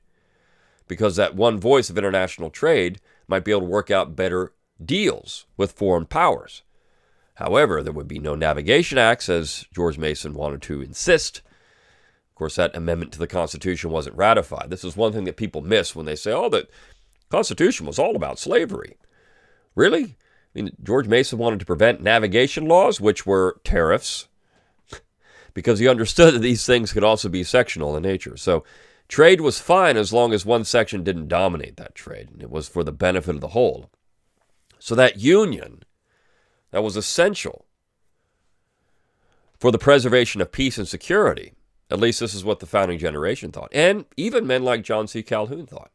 because 0.88 1.16
that 1.16 1.36
one 1.36 1.60
voice 1.60 1.90
of 1.90 1.98
international 1.98 2.52
trade 2.52 3.02
might 3.28 3.44
be 3.44 3.52
able 3.52 3.62
to 3.62 3.68
work 3.68 3.90
out 3.90 4.16
better 4.16 4.54
deals 4.84 5.46
with 5.58 5.72
foreign 5.72 6.06
powers. 6.06 6.62
However, 7.36 7.82
there 7.82 7.94
would 7.94 8.08
be 8.08 8.20
no 8.20 8.36
navigation 8.36 9.00
acts, 9.00 9.28
as 9.28 9.66
George 9.74 9.98
Mason 9.98 10.34
wanted 10.34 10.62
to 10.64 10.82
insist. 10.82 11.42
Course, 12.40 12.56
that 12.56 12.74
amendment 12.74 13.12
to 13.12 13.20
the 13.20 13.28
Constitution 13.28 13.92
wasn't 13.92 14.16
ratified. 14.16 14.70
This 14.70 14.86
is 14.86 14.96
one 14.96 15.12
thing 15.12 15.26
that 15.26 15.36
people 15.36 15.62
miss 15.62 15.94
when 15.94 16.06
they 16.06 16.16
say, 16.16 16.32
oh, 16.32 16.48
the 16.48 16.70
Constitution 17.28 17.86
was 17.86 18.00
all 18.00 18.16
about 18.16 18.40
slavery. 18.40 18.96
Really? 19.76 20.04
I 20.04 20.16
mean, 20.54 20.72
George 20.82 21.06
Mason 21.06 21.38
wanted 21.38 21.60
to 21.60 21.66
prevent 21.66 22.02
navigation 22.02 22.66
laws, 22.66 23.02
which 23.02 23.26
were 23.26 23.60
tariffs, 23.66 24.30
because 25.54 25.80
he 25.80 25.90
understood 25.90 26.34
that 26.34 26.40
these 26.40 26.66
things 26.66 26.94
could 26.94 27.04
also 27.04 27.28
be 27.28 27.44
sectional 27.44 27.98
in 27.98 28.04
nature. 28.04 28.38
So 28.38 28.64
trade 29.10 29.42
was 29.42 29.60
fine 29.60 29.98
as 29.98 30.14
long 30.14 30.32
as 30.32 30.46
one 30.46 30.64
section 30.64 31.04
didn't 31.04 31.28
dominate 31.28 31.76
that 31.76 31.94
trade, 31.94 32.30
and 32.32 32.42
it 32.42 32.50
was 32.50 32.70
for 32.70 32.86
the 32.86 32.94
benefit 32.94 33.36
of 33.36 33.42
the 33.42 33.50
whole. 33.50 33.90
So 34.80 34.96
that 34.96 35.20
union 35.20 35.84
that 36.72 36.84
was 36.84 36.96
essential 36.96 37.66
for 39.60 39.72
the 39.72 39.78
preservation 39.78 40.40
of 40.40 40.54
peace 40.54 40.78
and 40.78 40.88
security, 40.88 41.52
at 41.90 42.00
least 42.00 42.20
this 42.20 42.34
is 42.34 42.44
what 42.44 42.60
the 42.60 42.66
founding 42.66 43.00
generation 43.00 43.52
thought, 43.52 43.70
and 43.74 44.06
even 44.18 44.48
men 44.48 44.64
like 44.64 44.84
John 44.84 45.08
C. 45.08 45.24
Calhoun 45.24 45.66
thought. 45.66 45.92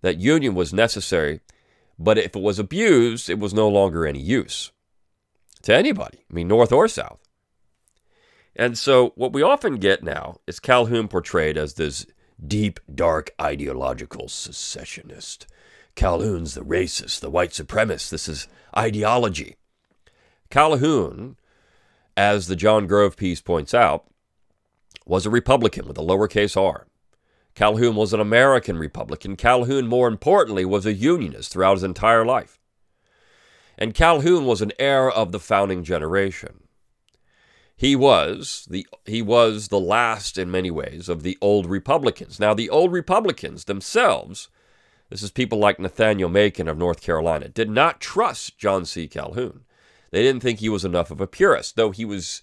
That 0.00 0.18
union 0.20 0.54
was 0.54 0.72
necessary, 0.72 1.40
but 1.98 2.18
if 2.18 2.36
it 2.36 2.42
was 2.42 2.58
abused, 2.58 3.28
it 3.28 3.38
was 3.38 3.52
no 3.52 3.68
longer 3.68 4.06
any 4.06 4.20
use 4.20 4.70
to 5.62 5.74
anybody, 5.74 6.18
I 6.30 6.34
mean, 6.34 6.48
North 6.48 6.70
or 6.70 6.86
South. 6.86 7.18
And 8.54 8.78
so, 8.78 9.12
what 9.16 9.32
we 9.32 9.42
often 9.42 9.76
get 9.76 10.02
now 10.02 10.36
is 10.46 10.60
Calhoun 10.60 11.08
portrayed 11.08 11.56
as 11.56 11.74
this 11.74 12.06
deep, 12.44 12.78
dark, 12.94 13.30
ideological 13.40 14.28
secessionist 14.28 15.46
Calhoun's 15.98 16.54
the 16.54 16.60
racist, 16.60 17.18
the 17.18 17.28
white 17.28 17.50
supremacist. 17.50 18.10
This 18.10 18.28
is 18.28 18.46
ideology. 18.76 19.56
Calhoun, 20.48 21.36
as 22.16 22.46
the 22.46 22.54
John 22.54 22.86
Grove 22.86 23.16
piece 23.16 23.40
points 23.40 23.74
out, 23.74 24.06
was 25.08 25.26
a 25.26 25.30
Republican 25.30 25.88
with 25.88 25.98
a 25.98 26.02
lowercase 26.02 26.56
r. 26.56 26.86
Calhoun 27.54 27.96
was 27.96 28.12
an 28.12 28.20
American 28.20 28.78
Republican. 28.78 29.34
Calhoun, 29.34 29.88
more 29.88 30.06
importantly, 30.06 30.64
was 30.64 30.86
a 30.86 30.92
Unionist 30.92 31.50
throughout 31.50 31.74
his 31.74 31.82
entire 31.82 32.24
life. 32.24 32.60
And 33.76 33.94
Calhoun 33.94 34.44
was 34.44 34.60
an 34.60 34.72
heir 34.78 35.10
of 35.10 35.32
the 35.32 35.40
founding 35.40 35.82
generation. 35.82 36.64
He 37.74 37.96
was 37.96 38.66
the 38.68 38.86
he 39.06 39.22
was 39.22 39.68
the 39.68 39.80
last 39.80 40.36
in 40.36 40.50
many 40.50 40.70
ways 40.70 41.08
of 41.08 41.22
the 41.22 41.38
old 41.40 41.66
Republicans. 41.66 42.38
Now 42.38 42.52
the 42.52 42.68
old 42.68 42.92
Republicans 42.92 43.64
themselves, 43.64 44.48
this 45.10 45.22
is 45.22 45.30
people 45.30 45.58
like 45.58 45.78
Nathaniel 45.78 46.28
Macon 46.28 46.68
of 46.68 46.76
North 46.76 47.00
Carolina, 47.00 47.48
did 47.48 47.70
not 47.70 48.00
trust 48.00 48.58
John 48.58 48.84
C. 48.84 49.08
Calhoun. 49.08 49.64
They 50.10 50.22
didn't 50.22 50.42
think 50.42 50.58
he 50.58 50.68
was 50.68 50.84
enough 50.84 51.10
of 51.10 51.20
a 51.20 51.26
purist, 51.26 51.76
though 51.76 51.92
he 51.92 52.04
was 52.04 52.42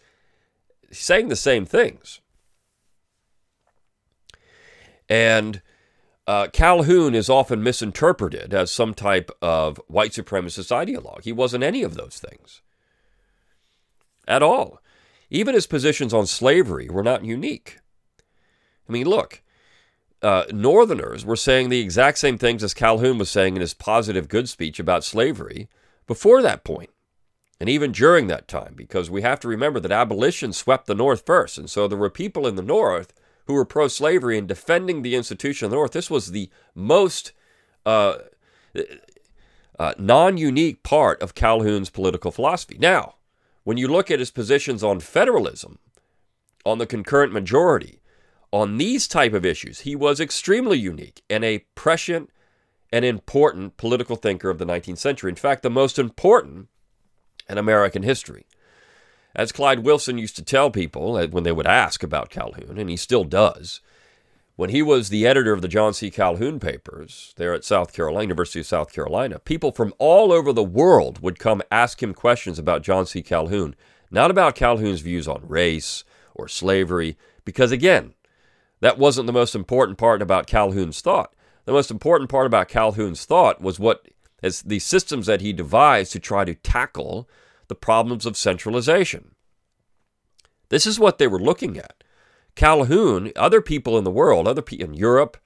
saying 0.91 1.27
the 1.27 1.35
same 1.35 1.65
things. 1.65 2.21
And 5.09 5.61
uh, 6.27 6.47
Calhoun 6.51 7.13
is 7.13 7.29
often 7.29 7.61
misinterpreted 7.61 8.53
as 8.53 8.71
some 8.71 8.93
type 8.93 9.29
of 9.41 9.79
white 9.87 10.11
supremacist 10.11 10.71
ideologue. 10.71 11.23
He 11.23 11.31
wasn't 11.31 11.63
any 11.63 11.83
of 11.83 11.95
those 11.95 12.19
things 12.19 12.61
at 14.27 14.41
all. 14.41 14.81
Even 15.29 15.53
his 15.53 15.67
positions 15.67 16.13
on 16.13 16.25
slavery 16.25 16.89
were 16.89 17.03
not 17.03 17.25
unique. 17.25 17.79
I 18.87 18.91
mean, 18.91 19.07
look, 19.07 19.41
uh, 20.21 20.45
Northerners 20.51 21.25
were 21.25 21.35
saying 21.35 21.69
the 21.69 21.79
exact 21.79 22.17
same 22.17 22.37
things 22.37 22.63
as 22.63 22.73
Calhoun 22.73 23.17
was 23.17 23.29
saying 23.29 23.55
in 23.55 23.61
his 23.61 23.73
positive 23.73 24.27
good 24.27 24.49
speech 24.49 24.79
about 24.79 25.03
slavery 25.03 25.67
before 26.07 26.41
that 26.41 26.63
point, 26.63 26.91
and 27.59 27.69
even 27.69 27.91
during 27.91 28.27
that 28.27 28.47
time, 28.47 28.73
because 28.75 29.09
we 29.09 29.21
have 29.21 29.39
to 29.39 29.47
remember 29.47 29.79
that 29.79 29.91
abolition 29.91 30.53
swept 30.53 30.87
the 30.87 30.95
North 30.95 31.25
first. 31.25 31.57
And 31.57 31.69
so 31.69 31.87
there 31.87 31.97
were 31.97 32.09
people 32.09 32.47
in 32.47 32.55
the 32.55 32.61
North 32.61 33.13
who 33.45 33.53
were 33.53 33.65
pro 33.65 33.87
slavery 33.87 34.37
and 34.37 34.47
defending 34.47 35.01
the 35.01 35.15
institution 35.15 35.65
of 35.65 35.71
the 35.71 35.77
North. 35.77 35.91
This 35.91 36.09
was 36.09 36.31
the 36.31 36.49
most 36.73 37.31
uh, 37.85 38.17
uh, 39.79 39.93
non 39.97 40.37
unique 40.37 40.83
part 40.83 41.21
of 41.21 41.35
Calhoun's 41.35 41.89
political 41.89 42.31
philosophy. 42.31 42.77
Now, 42.79 43.15
when 43.63 43.77
you 43.77 43.87
look 43.87 44.11
at 44.11 44.19
his 44.19 44.31
positions 44.31 44.83
on 44.83 44.99
federalism, 44.99 45.79
on 46.65 46.77
the 46.77 46.87
concurrent 46.87 47.33
majority, 47.33 48.01
on 48.51 48.77
these 48.77 49.07
type 49.07 49.33
of 49.33 49.45
issues, 49.45 49.81
he 49.81 49.95
was 49.95 50.19
extremely 50.19 50.77
unique 50.77 51.21
and 51.29 51.43
a 51.43 51.65
prescient 51.75 52.29
and 52.91 53.03
important 53.03 53.77
political 53.77 54.15
thinker 54.15 54.49
of 54.49 54.57
the 54.57 54.65
19th 54.65 54.97
century. 54.97 55.29
In 55.29 55.35
fact, 55.35 55.63
the 55.63 55.69
most 55.69 55.99
important 55.99 56.69
in 57.49 57.57
American 57.57 58.03
history. 58.03 58.45
As 59.35 59.51
Clyde 59.51 59.79
Wilson 59.79 60.17
used 60.17 60.37
to 60.37 60.43
tell 60.43 60.71
people 60.71 61.17
uh, 61.17 61.27
when 61.27 61.43
they 61.43 61.51
would 61.51 61.67
ask 61.67 62.03
about 62.03 62.29
Calhoun, 62.29 62.77
and 62.77 62.89
he 62.89 62.95
still 62.95 63.25
does, 63.25 63.81
when 64.55 64.69
he 64.69 64.81
was 64.81 65.09
the 65.09 65.27
editor 65.27 65.51
of 65.51 65.61
the 65.61 65.67
John 65.67 65.93
C. 65.93 66.09
Calhoun 66.09 66.61
papers 66.61 67.33
there 67.35 67.53
at 67.53 67.65
South 67.65 67.91
Carolina, 67.91 68.23
University 68.23 68.61
of 68.61 68.65
South 68.65 68.93
Carolina, 68.93 69.39
people 69.39 69.73
from 69.73 69.93
all 69.97 70.31
over 70.31 70.53
the 70.53 70.63
world 70.63 71.21
would 71.21 71.37
come 71.37 71.61
ask 71.69 72.01
him 72.01 72.13
questions 72.13 72.57
about 72.57 72.81
John 72.81 73.05
C. 73.05 73.21
Calhoun, 73.21 73.75
not 74.09 74.31
about 74.31 74.55
Calhoun's 74.55 75.01
views 75.01 75.27
on 75.27 75.43
race 75.45 76.05
or 76.33 76.47
slavery, 76.47 77.17
because 77.43 77.73
again, 77.73 78.13
that 78.79 78.97
wasn't 78.97 79.27
the 79.27 79.33
most 79.33 79.55
important 79.55 79.97
part 79.97 80.21
about 80.21 80.47
Calhoun's 80.47 81.01
thought. 81.01 81.33
The 81.65 81.73
most 81.73 81.91
important 81.91 82.29
part 82.29 82.45
about 82.45 82.69
Calhoun's 82.69 83.25
thought 83.25 83.61
was 83.61 83.79
what 83.79 84.07
as 84.41 84.61
the 84.61 84.79
systems 84.79 85.25
that 85.25 85.41
he 85.41 85.51
devised 85.51 86.11
to 86.13 86.19
try 86.19 86.45
to 86.45 86.55
tackle 86.55 87.27
the 87.67 87.75
problems 87.75 88.25
of 88.25 88.37
centralization. 88.37 89.35
This 90.69 90.85
is 90.85 90.99
what 90.99 91.17
they 91.17 91.27
were 91.27 91.39
looking 91.39 91.77
at. 91.77 92.03
Calhoun, 92.55 93.31
other 93.35 93.61
people 93.61 93.97
in 93.97 94.03
the 94.03 94.11
world, 94.11 94.47
other 94.47 94.61
people 94.61 94.87
in 94.87 94.93
Europe, 94.93 95.37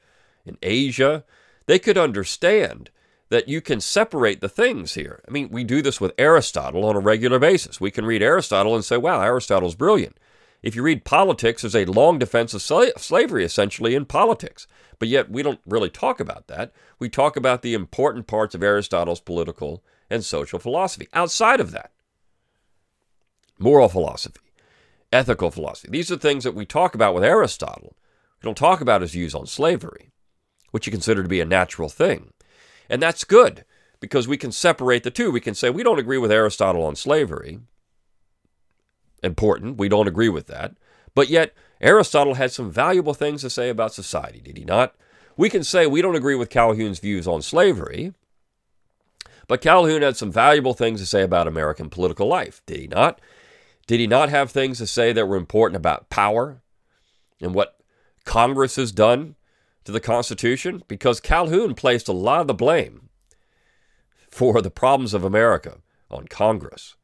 in 0.46 0.58
Asia, 0.62 1.24
they 1.66 1.80
could 1.80 1.98
understand 1.98 2.90
that 3.30 3.48
you 3.48 3.62
can 3.62 3.80
separate 3.80 4.42
the 4.42 4.50
things 4.50 4.96
here. 4.96 5.22
I 5.28 5.32
mean, 5.32 5.50
we 5.50 5.64
do 5.64 5.82
this 5.82 6.02
with 6.02 6.14
Aristotle 6.18 6.86
on 6.86 6.96
a 6.96 7.00
regular 7.00 7.38
basis. 7.38 7.80
We 7.80 7.92
can 7.92 8.06
read 8.06 8.24
Aristotle 8.24 8.76
and 8.76 8.84
say, 8.84 8.98
wow, 8.98 9.22
Aristotle's 9.22 9.76
brilliant. 9.76 10.18
If 10.64 10.76
you 10.76 10.84
read 10.84 11.06
politics, 11.06 11.62
there's 11.62 11.76
a 11.76 11.86
long 11.86 12.20
defense 12.20 12.54
of 12.54 12.62
slavery 12.62 13.46
essentially 13.46 13.96
in 13.96 14.06
politics. 14.06 14.68
But 14.98 15.08
yet 15.08 15.30
we 15.30 15.44
don't 15.44 15.62
really 15.66 15.90
talk 15.90 16.20
about 16.20 16.48
that. 16.48 16.74
We 16.98 17.08
talk 17.08 17.38
about 17.38 17.62
the 17.62 17.74
important 17.74 18.28
parts 18.28 18.56
of 18.56 18.64
Aristotle's 18.64 19.22
political 19.22 19.84
and 20.10 20.26
social 20.26 20.60
philosophy. 20.60 21.08
Outside 21.14 21.60
of 21.60 21.72
that, 21.72 21.92
moral 23.60 23.90
philosophy, 23.90 24.40
ethical 25.12 25.52
philosophy. 25.52 25.90
These 25.92 26.12
are 26.12 26.18
things 26.18 26.44
that 26.44 26.56
we 26.56 26.66
talk 26.66 26.96
about 26.96 27.14
with 27.14 27.24
Aristotle. 27.24 27.96
We 28.42 28.48
don't 28.48 28.58
talk 28.58 28.82
about 28.82 29.02
his 29.02 29.12
views 29.12 29.36
on 29.36 29.46
slavery, 29.46 30.12
which 30.72 30.86
he 30.86 30.92
considered 30.92 31.24
to 31.24 31.30
be 31.30 31.42
a 31.42 31.46
natural 31.46 31.90
thing. 31.90 32.32
And 32.90 33.02
that's 33.02 33.24
good 33.24 33.66
because 34.00 34.28
we 34.28 34.38
can 34.38 34.52
separate 34.52 35.04
the 35.04 35.12
two. 35.12 35.32
We 35.32 35.42
can 35.42 35.56
say 35.56 35.70
we 35.70 35.84
don't 35.84 36.00
agree 36.00 36.18
with 36.18 36.32
Aristotle 36.32 36.84
on 36.84 36.96
slavery. 36.96 37.60
Important, 39.22 39.78
we 39.78 39.90
don't 39.90 40.08
agree 40.08 40.30
with 40.30 40.48
that. 40.48 40.76
But 41.14 41.30
yet, 41.30 41.54
Aristotle 41.82 42.36
had 42.36 42.52
some 42.52 42.72
valuable 42.72 43.14
things 43.14 43.42
to 43.42 43.50
say 43.50 43.70
about 43.70 43.94
society, 43.94 44.40
did 44.40 44.58
he 44.58 44.64
not? 44.64 44.96
We 45.36 45.50
can 45.50 45.64
say 45.64 45.88
we 45.88 46.02
don't 46.02 46.16
agree 46.16 46.36
with 46.36 46.50
Calhoun's 46.50 47.00
views 47.00 47.28
on 47.28 47.42
slavery, 47.42 48.14
but 49.48 49.62
Calhoun 49.62 50.02
had 50.02 50.16
some 50.16 50.32
valuable 50.32 50.74
things 50.74 51.00
to 51.00 51.06
say 51.06 51.24
about 51.24 51.48
American 51.48 51.90
political 51.90 52.28
life, 52.28 52.62
did 52.66 52.80
he 52.80 52.88
not? 52.88 53.20
Did 53.90 54.00
he 54.00 54.06
not 54.06 54.30
have 54.30 54.52
things 54.52 54.78
to 54.78 54.86
say 54.86 55.14
that 55.14 55.26
were 55.26 55.36
important 55.36 55.76
about 55.76 56.12
power 56.12 56.62
and 57.42 57.56
what 57.56 57.80
Congress 58.24 58.76
has 58.76 58.92
done 58.92 59.36
to 59.84 59.92
the 59.92 60.00
Constitution? 60.00 60.84
Because 60.88 61.20
Calhoun 61.20 61.74
placed 61.74 62.08
a 62.08 62.12
lot 62.12 62.42
of 62.42 62.46
the 62.46 62.54
blame 62.54 63.10
for 64.30 64.62
the 64.62 64.70
problems 64.70 65.16
of 65.16 65.24
America 65.24 65.78
on 66.12 66.28
Congress. 66.28 66.98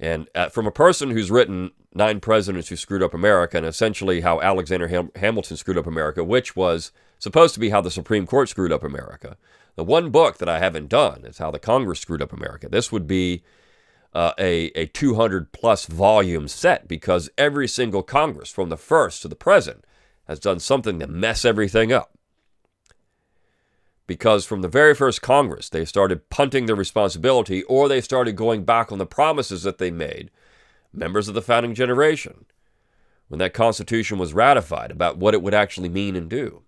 And 0.00 0.28
uh, 0.34 0.48
from 0.48 0.66
a 0.66 0.72
person 0.72 1.10
who's 1.10 1.30
written 1.30 1.70
Nine 1.94 2.18
Presidents 2.18 2.70
Who 2.70 2.74
Screwed 2.74 3.04
Up 3.04 3.14
America 3.14 3.58
and 3.58 3.66
essentially 3.66 4.22
how 4.22 4.40
Alexander 4.40 4.88
Ham- 4.88 5.12
Hamilton 5.14 5.58
screwed 5.58 5.78
up 5.78 5.86
America, 5.86 6.24
which 6.24 6.56
was 6.56 6.90
supposed 7.20 7.54
to 7.54 7.60
be 7.60 7.70
how 7.70 7.80
the 7.80 7.88
Supreme 7.88 8.26
Court 8.26 8.48
screwed 8.48 8.72
up 8.72 8.82
America. 8.82 9.36
The 9.76 9.84
one 9.84 10.10
book 10.10 10.38
that 10.38 10.48
I 10.48 10.58
haven't 10.58 10.88
done 10.88 11.24
is 11.24 11.38
how 11.38 11.52
the 11.52 11.60
Congress 11.60 12.00
screwed 12.00 12.20
up 12.20 12.32
America. 12.32 12.68
This 12.68 12.90
would 12.90 13.06
be 13.06 13.44
uh, 14.12 14.32
a, 14.38 14.66
a 14.74 14.86
200 14.86 15.52
plus 15.52 15.86
volume 15.86 16.48
set 16.48 16.88
because 16.88 17.30
every 17.38 17.68
single 17.68 18.02
Congress, 18.02 18.50
from 18.50 18.68
the 18.68 18.76
first 18.76 19.22
to 19.22 19.28
the 19.28 19.36
present, 19.36 19.84
has 20.26 20.40
done 20.40 20.58
something 20.58 20.98
to 20.98 21.06
mess 21.06 21.44
everything 21.44 21.92
up. 21.92 22.12
Because 24.06 24.44
from 24.44 24.62
the 24.62 24.68
very 24.68 24.94
first 24.94 25.22
Congress, 25.22 25.68
they 25.68 25.84
started 25.84 26.30
punting 26.30 26.66
their 26.66 26.74
responsibility 26.74 27.62
or 27.64 27.88
they 27.88 28.00
started 28.00 28.34
going 28.34 28.64
back 28.64 28.90
on 28.90 28.98
the 28.98 29.06
promises 29.06 29.62
that 29.62 29.78
they 29.78 29.90
made, 29.90 30.30
members 30.92 31.28
of 31.28 31.34
the 31.34 31.42
founding 31.42 31.74
generation, 31.74 32.46
when 33.28 33.38
that 33.38 33.54
Constitution 33.54 34.18
was 34.18 34.34
ratified 34.34 34.90
about 34.90 35.18
what 35.18 35.34
it 35.34 35.42
would 35.42 35.54
actually 35.54 35.88
mean 35.88 36.16
and 36.16 36.28
do. 36.28 36.62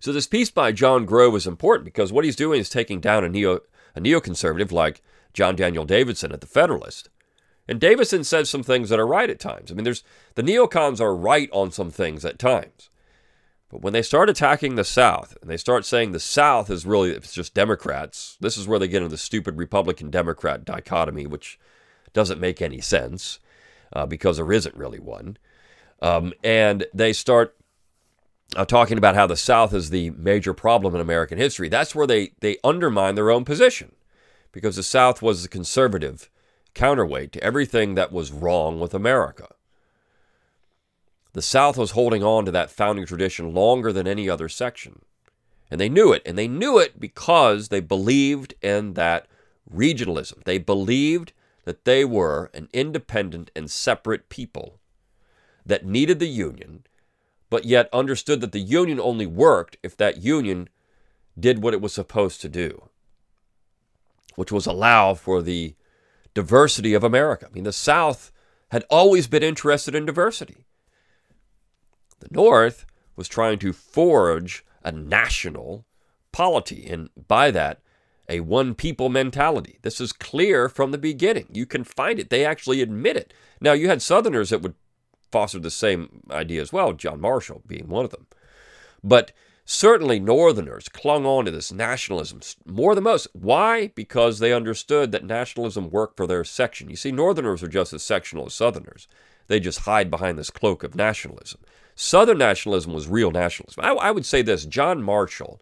So 0.00 0.12
this 0.12 0.26
piece 0.26 0.50
by 0.50 0.72
John 0.72 1.04
Grove 1.04 1.36
is 1.36 1.46
important 1.46 1.84
because 1.84 2.12
what 2.12 2.24
he's 2.24 2.34
doing 2.34 2.58
is 2.58 2.68
taking 2.68 3.00
down 3.00 3.22
a 3.22 3.28
neo 3.28 3.60
a 3.94 4.00
neoconservative 4.00 4.72
like 4.72 5.02
John 5.32 5.56
Daniel 5.56 5.84
Davidson 5.84 6.32
at 6.32 6.40
the 6.40 6.46
Federalist. 6.46 7.08
And 7.68 7.80
Davidson 7.80 8.24
says 8.24 8.50
some 8.50 8.64
things 8.64 8.88
that 8.88 8.98
are 8.98 9.06
right 9.06 9.30
at 9.30 9.38
times. 9.38 9.70
I 9.70 9.74
mean, 9.74 9.84
there's 9.84 10.02
the 10.34 10.42
neocons 10.42 11.00
are 11.00 11.14
right 11.14 11.48
on 11.52 11.70
some 11.70 11.90
things 11.90 12.24
at 12.24 12.38
times. 12.38 12.90
But 13.70 13.82
when 13.82 13.92
they 13.92 14.02
start 14.02 14.28
attacking 14.28 14.74
the 14.74 14.82
South 14.82 15.36
and 15.40 15.48
they 15.48 15.56
start 15.56 15.84
saying 15.84 16.10
the 16.10 16.18
South 16.18 16.68
is 16.68 16.84
really 16.84 17.12
it's 17.12 17.32
just 17.32 17.54
Democrats, 17.54 18.36
this 18.40 18.56
is 18.56 18.66
where 18.66 18.80
they 18.80 18.88
get 18.88 18.98
into 18.98 19.10
the 19.10 19.16
stupid 19.16 19.56
Republican 19.56 20.10
Democrat 20.10 20.64
dichotomy, 20.64 21.26
which 21.26 21.60
doesn't 22.12 22.40
make 22.40 22.60
any 22.60 22.80
sense 22.80 23.38
uh, 23.92 24.06
because 24.06 24.36
there 24.38 24.52
isn't 24.52 24.74
really 24.74 24.98
one. 24.98 25.36
Um, 26.02 26.32
and 26.42 26.86
they 26.92 27.12
start 27.12 27.56
uh, 28.56 28.64
talking 28.64 28.98
about 28.98 29.14
how 29.14 29.28
the 29.28 29.36
South 29.36 29.72
is 29.72 29.90
the 29.90 30.10
major 30.10 30.52
problem 30.52 30.94
in 30.96 31.00
American 31.00 31.38
history. 31.38 31.68
That's 31.68 31.94
where 31.94 32.06
they 32.06 32.32
they 32.40 32.56
undermine 32.64 33.14
their 33.14 33.30
own 33.30 33.44
position 33.44 33.92
because 34.52 34.76
the 34.76 34.82
South 34.82 35.22
was 35.22 35.42
the 35.42 35.48
conservative 35.48 36.30
counterweight 36.74 37.32
to 37.32 37.42
everything 37.42 37.94
that 37.94 38.12
was 38.12 38.32
wrong 38.32 38.80
with 38.80 38.94
America. 38.94 39.48
The 41.32 41.42
South 41.42 41.76
was 41.76 41.92
holding 41.92 42.24
on 42.24 42.44
to 42.44 42.50
that 42.50 42.70
founding 42.70 43.06
tradition 43.06 43.54
longer 43.54 43.92
than 43.92 44.06
any 44.06 44.28
other 44.28 44.48
section. 44.48 45.02
And 45.70 45.80
they 45.80 45.88
knew 45.88 46.12
it. 46.12 46.22
And 46.26 46.36
they 46.36 46.48
knew 46.48 46.78
it 46.78 46.98
because 46.98 47.68
they 47.68 47.80
believed 47.80 48.54
in 48.60 48.94
that 48.94 49.26
regionalism. 49.72 50.42
They 50.44 50.58
believed 50.58 51.32
that 51.64 51.84
they 51.84 52.04
were 52.04 52.50
an 52.52 52.68
independent 52.72 53.50
and 53.54 53.70
separate 53.70 54.28
people 54.28 54.80
that 55.64 55.84
needed 55.84 56.18
the 56.18 56.26
Union, 56.26 56.84
but 57.48 57.64
yet 57.64 57.88
understood 57.92 58.40
that 58.40 58.50
the 58.50 58.58
Union 58.58 58.98
only 58.98 59.26
worked 59.26 59.76
if 59.82 59.96
that 59.96 60.22
Union 60.22 60.68
did 61.38 61.62
what 61.62 61.74
it 61.74 61.80
was 61.80 61.92
supposed 61.92 62.40
to 62.40 62.48
do 62.48 62.89
which 64.40 64.50
was 64.50 64.64
allow 64.64 65.12
for 65.12 65.42
the 65.42 65.74
diversity 66.32 66.94
of 66.94 67.04
America. 67.04 67.46
I 67.46 67.52
mean, 67.52 67.64
the 67.64 67.74
South 67.74 68.32
had 68.70 68.86
always 68.88 69.26
been 69.26 69.42
interested 69.42 69.94
in 69.94 70.06
diversity. 70.06 70.64
The 72.20 72.28
North 72.30 72.86
was 73.16 73.28
trying 73.28 73.58
to 73.58 73.74
forge 73.74 74.64
a 74.82 74.92
national 74.92 75.84
polity, 76.32 76.86
and 76.88 77.10
by 77.28 77.50
that, 77.50 77.82
a 78.30 78.40
one 78.40 78.74
people 78.74 79.10
mentality. 79.10 79.78
This 79.82 80.00
is 80.00 80.10
clear 80.10 80.70
from 80.70 80.90
the 80.90 80.96
beginning. 80.96 81.48
You 81.52 81.66
can 81.66 81.84
find 81.84 82.18
it. 82.18 82.30
They 82.30 82.42
actually 82.42 82.80
admit 82.80 83.18
it. 83.18 83.34
Now, 83.60 83.72
you 83.74 83.90
had 83.90 84.00
Southerners 84.00 84.48
that 84.48 84.62
would 84.62 84.74
foster 85.30 85.58
the 85.58 85.70
same 85.70 86.22
idea 86.30 86.62
as 86.62 86.72
well, 86.72 86.94
John 86.94 87.20
Marshall 87.20 87.60
being 87.66 87.88
one 87.88 88.06
of 88.06 88.10
them. 88.10 88.26
But 89.04 89.32
certainly 89.70 90.18
Northerners 90.18 90.88
clung 90.88 91.26
on 91.26 91.44
to 91.44 91.50
this 91.50 91.72
nationalism 91.72 92.40
more 92.66 92.94
than 92.94 93.04
most. 93.04 93.28
Why? 93.32 93.88
Because 93.88 94.38
they 94.38 94.52
understood 94.52 95.12
that 95.12 95.24
nationalism 95.24 95.90
worked 95.90 96.16
for 96.16 96.26
their 96.26 96.44
section. 96.44 96.90
You 96.90 96.96
see, 96.96 97.12
Northerners 97.12 97.62
are 97.62 97.68
just 97.68 97.92
as 97.92 98.02
sectional 98.02 98.46
as 98.46 98.54
Southerners. 98.54 99.06
They 99.46 99.60
just 99.60 99.80
hide 99.80 100.10
behind 100.10 100.38
this 100.38 100.50
cloak 100.50 100.82
of 100.82 100.94
nationalism. 100.94 101.60
Southern 101.94 102.38
nationalism 102.38 102.92
was 102.92 103.08
real 103.08 103.30
nationalism. 103.30 103.84
I, 103.84 103.90
I 103.92 104.10
would 104.10 104.24
say 104.24 104.42
this 104.42 104.64
John 104.64 105.02
Marshall 105.02 105.60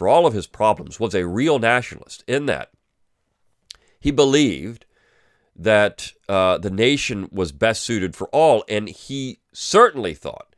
for 0.00 0.08
all 0.08 0.26
of 0.26 0.32
his 0.32 0.46
problems, 0.46 0.98
was 0.98 1.14
a 1.14 1.26
real 1.26 1.58
nationalist 1.58 2.24
in 2.26 2.46
that 2.46 2.70
he 4.00 4.10
believed 4.10 4.86
that 5.54 6.12
uh, 6.26 6.56
the 6.56 6.70
nation 6.70 7.28
was 7.30 7.52
best 7.52 7.82
suited 7.82 8.16
for 8.16 8.26
all, 8.28 8.64
and 8.66 8.88
he 8.88 9.40
certainly 9.52 10.14
thought 10.14 10.49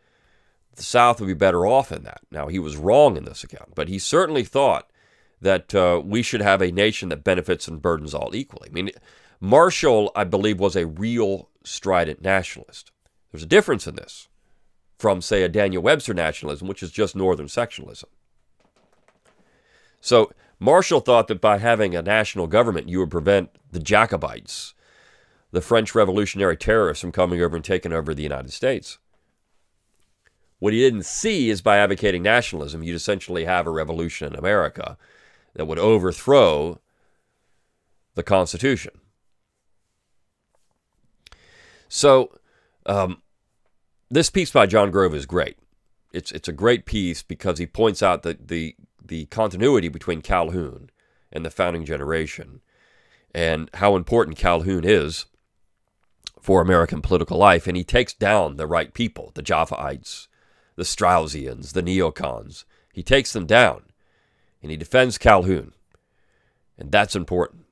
the 0.76 0.83
South 0.83 1.21
would 1.21 1.26
be 1.26 1.35
better 1.35 1.67
off 1.67 1.93
in 1.93 2.02
that. 2.05 2.21
Now, 2.31 2.49
he 2.49 2.59
was 2.59 2.76
wrong 2.76 3.17
in 3.17 3.25
this 3.25 3.45
account, 3.45 3.75
but 3.75 3.88
he 3.88 3.99
certainly 3.99 4.45
thought 4.45 4.91
that 5.41 5.75
uh, 5.75 6.00
we 6.05 6.23
should 6.23 6.41
have 6.41 6.62
a 6.62 6.71
nation 6.71 7.09
that 7.11 7.25
benefits 7.25 7.69
and 7.69 7.83
burdens 7.83 8.14
all 8.14 8.35
equally. 8.35 8.69
I 8.71 8.73
mean, 8.73 8.91
Marshall, 9.41 10.12
I 10.14 10.25
believe, 10.25 10.61
was 10.61 10.76
a 10.76 10.87
real 10.87 11.49
strident 11.64 12.23
nationalist. 12.23 12.93
There's 13.31 13.43
a 13.43 13.47
difference 13.47 13.87
in 13.87 13.97
this 13.97 14.29
from, 14.99 15.21
say, 15.21 15.43
a 15.43 15.49
Daniel 15.49 15.83
Webster 15.83 16.14
nationalism, 16.14 16.69
which 16.69 16.83
is 16.83 16.93
just 16.93 17.17
Northern 17.17 17.49
sectionalism. 17.49 18.09
So 20.00 20.33
Marshall 20.61 21.00
thought 21.00 21.26
that 21.26 21.41
by 21.41 21.59
having 21.59 21.97
a 21.97 22.02
national 22.02 22.47
government, 22.47 22.88
you 22.88 23.00
would 23.00 23.11
prevent 23.11 23.50
the 23.73 23.81
Jacobites, 23.81 24.75
the 25.50 25.61
French 25.61 25.95
revolutionary 25.95 26.57
terrorists, 26.57 27.00
from 27.00 27.11
coming 27.11 27.43
over 27.43 27.57
and 27.57 27.64
taking 27.64 27.93
over 27.93 28.14
the 28.14 28.23
United 28.23 28.52
States. 28.52 28.99
What 30.62 30.73
he 30.73 30.78
didn't 30.78 31.07
see 31.07 31.50
is 31.50 31.61
by 31.61 31.78
advocating 31.78 32.23
nationalism, 32.23 32.85
you'd 32.85 32.95
essentially 32.95 33.47
have 33.47 33.66
a 33.66 33.71
revolution 33.71 34.33
in 34.33 34.38
America 34.38 34.97
that 35.54 35.64
would 35.64 35.81
overthrow 35.81 36.78
the 38.14 38.23
Constitution. 38.23 38.92
So, 41.88 42.38
um, 42.87 43.23
this 44.09 44.31
piece 44.31 44.52
by 44.52 44.66
John 44.66 44.92
Grove 44.92 45.16
is 45.16 45.26
great. 45.26 45.59
It's 46.12 46.31
it's 46.31 46.47
a 46.47 46.52
great 46.52 46.87
piece 46.87 47.25
because 47.25 47.59
he 47.59 47.66
points 47.66 48.00
out 48.00 48.23
that 48.23 48.47
the 48.47 48.76
the 49.04 49.25
continuity 49.26 49.88
between 49.88 50.23
Calhoun 50.23 50.90
and 51.33 51.45
the 51.45 51.50
founding 51.50 51.85
generation 51.85 52.61
and 53.35 53.69
how 53.75 53.97
important 53.97 54.38
Calhoun 54.38 54.85
is 54.85 55.26
for 56.40 56.62
American 56.62 57.02
political 57.02 57.37
life. 57.37 57.66
And 57.66 57.76
he 57.76 57.83
takes 57.83 58.14
down 58.14 58.59
the 58.59 58.69
right 58.69 58.95
people, 58.95 59.33
the 59.35 59.42
Jaffaites, 59.42 60.28
the 60.76 60.83
Straussians, 60.83 61.73
the 61.73 61.83
neocons. 61.83 62.64
He 62.93 63.02
takes 63.02 63.33
them 63.33 63.47
down 63.47 63.83
and 64.62 64.71
he 64.71 64.76
defends 64.76 65.19
Calhoun. 65.19 65.73
And 66.79 66.91
that's 66.91 67.17
important. 67.17 67.67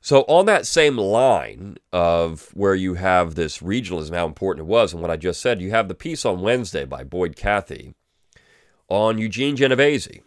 So, 0.00 0.22
on 0.22 0.46
that 0.46 0.66
same 0.66 0.96
line 0.96 1.76
of 1.92 2.50
where 2.54 2.74
you 2.74 2.94
have 2.94 3.34
this 3.34 3.58
regionalism, 3.58 4.14
how 4.14 4.26
important 4.26 4.66
it 4.66 4.70
was, 4.70 4.92
and 4.92 5.02
what 5.02 5.10
I 5.10 5.16
just 5.16 5.40
said, 5.40 5.60
you 5.60 5.70
have 5.70 5.88
the 5.88 5.94
piece 5.94 6.24
on 6.24 6.40
Wednesday 6.40 6.84
by 6.84 7.02
Boyd 7.02 7.36
Cathey 7.36 7.94
on 8.88 9.18
Eugene 9.18 9.56
Genovese. 9.56 10.20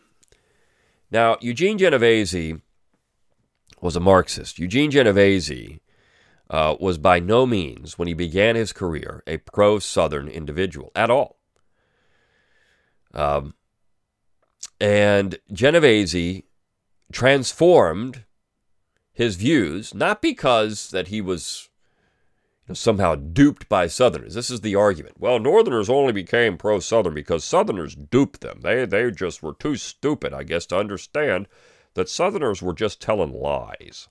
Now, 1.10 1.38
Eugene 1.42 1.78
Genovese 1.78 2.60
was 3.82 3.96
a 3.96 4.00
Marxist. 4.00 4.60
Eugene 4.60 4.92
Genovese 4.92 5.80
uh, 6.52 6.76
was 6.82 6.98
by 6.98 7.18
no 7.18 7.46
means, 7.46 7.98
when 7.98 8.10
he 8.10 8.14
began 8.14 8.56
his 8.56 8.74
career, 8.74 9.24
a 9.26 9.38
pro 9.38 9.80
Southern 9.80 10.28
individual 10.28 10.92
at 10.94 11.10
all. 11.10 11.40
Um, 13.14 13.56
and 14.80 15.40
Genovese 15.52 16.44
transformed 17.14 18.26
his 19.14 19.38
views, 19.38 19.94
not 19.94 20.22
because 20.22 20.90
that 20.90 21.08
he 21.08 21.22
was 21.22 21.70
somehow 22.74 23.16
duped 23.16 23.70
by 23.70 23.88
Southerners. 23.88 24.34
This 24.34 24.50
is 24.50 24.60
the 24.62 24.76
argument. 24.76 25.20
Well, 25.20 25.40
Northerners 25.40 25.90
only 25.90 26.14
became 26.14 26.58
pro 26.58 26.80
Southern 26.80 27.14
because 27.14 27.46
Southerners 27.46 27.96
duped 27.96 28.42
them. 28.42 28.60
They, 28.62 28.86
they 28.86 29.10
just 29.12 29.42
were 29.42 29.54
too 29.54 29.78
stupid, 29.78 30.34
I 30.34 30.44
guess, 30.44 30.66
to 30.68 30.78
understand 30.78 31.48
that 31.94 32.10
Southerners 32.10 32.62
were 32.62 32.74
just 32.74 33.02
telling 33.02 33.34
lies. 33.34 34.10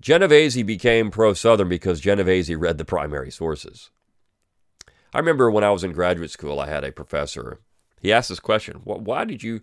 Genovese 0.00 0.62
became 0.62 1.10
pro 1.10 1.34
Southern 1.34 1.68
because 1.68 2.00
Genovese 2.00 2.54
read 2.54 2.78
the 2.78 2.84
primary 2.84 3.30
sources. 3.30 3.90
I 5.12 5.18
remember 5.18 5.50
when 5.50 5.64
I 5.64 5.70
was 5.70 5.84
in 5.84 5.92
graduate 5.92 6.30
school, 6.30 6.58
I 6.58 6.68
had 6.68 6.84
a 6.84 6.92
professor. 6.92 7.60
He 8.00 8.12
asked 8.12 8.30
this 8.30 8.40
question: 8.40 8.80
Why 8.84 9.24
did 9.24 9.42
you, 9.42 9.60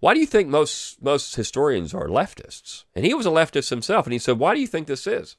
why 0.00 0.14
do 0.14 0.20
you 0.20 0.26
think 0.26 0.48
most 0.48 1.00
most 1.02 1.36
historians 1.36 1.94
are 1.94 2.08
leftists? 2.08 2.84
And 2.94 3.04
he 3.04 3.14
was 3.14 3.26
a 3.26 3.30
leftist 3.30 3.70
himself, 3.70 4.06
and 4.06 4.12
he 4.12 4.18
said, 4.18 4.38
Why 4.38 4.54
do 4.54 4.60
you 4.60 4.66
think 4.66 4.88
this 4.88 5.06
is? 5.06 5.36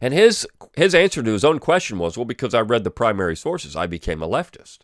And 0.00 0.12
his 0.12 0.46
his 0.76 0.94
answer 0.94 1.22
to 1.22 1.32
his 1.32 1.44
own 1.44 1.58
question 1.58 1.98
was, 1.98 2.16
well, 2.18 2.24
because 2.24 2.54
I 2.54 2.60
read 2.60 2.84
the 2.84 2.90
primary 2.90 3.36
sources, 3.36 3.76
I 3.76 3.86
became 3.86 4.22
a 4.22 4.28
leftist. 4.28 4.78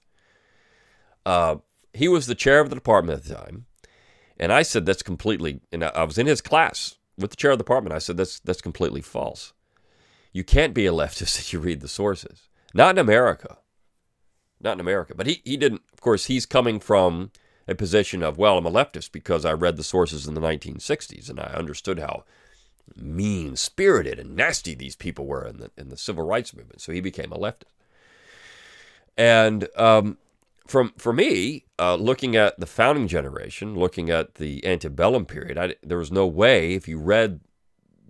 Uh, 1.26 1.56
he 1.92 2.08
was 2.08 2.26
the 2.26 2.34
chair 2.34 2.60
of 2.60 2.70
the 2.70 2.74
department 2.74 3.18
at 3.18 3.24
the 3.24 3.34
time, 3.34 3.66
and 4.38 4.52
I 4.52 4.62
said 4.62 4.86
that's 4.86 5.02
completely. 5.02 5.60
And 5.72 5.84
I 5.84 6.04
was 6.04 6.18
in 6.18 6.26
his 6.26 6.40
class 6.40 6.96
with 7.18 7.30
the 7.30 7.36
chair 7.36 7.52
of 7.52 7.58
the 7.58 7.64
department. 7.64 7.94
I 7.94 7.98
said 7.98 8.16
that's 8.16 8.40
that's 8.40 8.60
completely 8.60 9.00
false. 9.00 9.52
You 10.32 10.44
can't 10.44 10.74
be 10.74 10.86
a 10.86 10.92
leftist 10.92 11.38
if 11.38 11.52
you 11.52 11.60
read 11.60 11.80
the 11.80 11.88
sources. 11.88 12.48
Not 12.74 12.94
in 12.94 12.98
America. 12.98 13.58
Not 14.60 14.74
in 14.74 14.80
America. 14.80 15.14
But 15.14 15.26
he, 15.26 15.42
he 15.44 15.56
didn't, 15.56 15.82
of 15.92 16.00
course, 16.00 16.26
he's 16.26 16.46
coming 16.46 16.80
from 16.80 17.32
a 17.68 17.74
position 17.74 18.22
of, 18.22 18.38
well, 18.38 18.58
I'm 18.58 18.66
a 18.66 18.70
leftist 18.70 19.12
because 19.12 19.44
I 19.44 19.52
read 19.52 19.76
the 19.76 19.84
sources 19.84 20.26
in 20.26 20.34
the 20.34 20.40
1960s 20.40 21.28
and 21.28 21.38
I 21.38 21.52
understood 21.54 21.98
how 21.98 22.24
mean 22.96 23.56
spirited 23.56 24.18
and 24.18 24.36
nasty 24.36 24.74
these 24.74 24.96
people 24.96 25.26
were 25.26 25.46
in 25.46 25.58
the 25.58 25.70
in 25.78 25.88
the 25.88 25.96
civil 25.96 26.24
rights 26.24 26.54
movement. 26.54 26.80
So 26.80 26.92
he 26.92 27.00
became 27.00 27.32
a 27.32 27.38
leftist. 27.38 27.64
And 29.16 29.68
um, 29.76 30.18
from 30.66 30.92
for 30.96 31.12
me, 31.12 31.64
uh, 31.78 31.96
looking 31.96 32.36
at 32.36 32.58
the 32.58 32.66
founding 32.66 33.08
generation, 33.08 33.74
looking 33.74 34.10
at 34.10 34.36
the 34.36 34.64
antebellum 34.64 35.26
period, 35.26 35.58
I, 35.58 35.74
there 35.82 35.98
was 35.98 36.12
no 36.12 36.26
way 36.26 36.74
if 36.74 36.86
you 36.86 36.98
read 36.98 37.40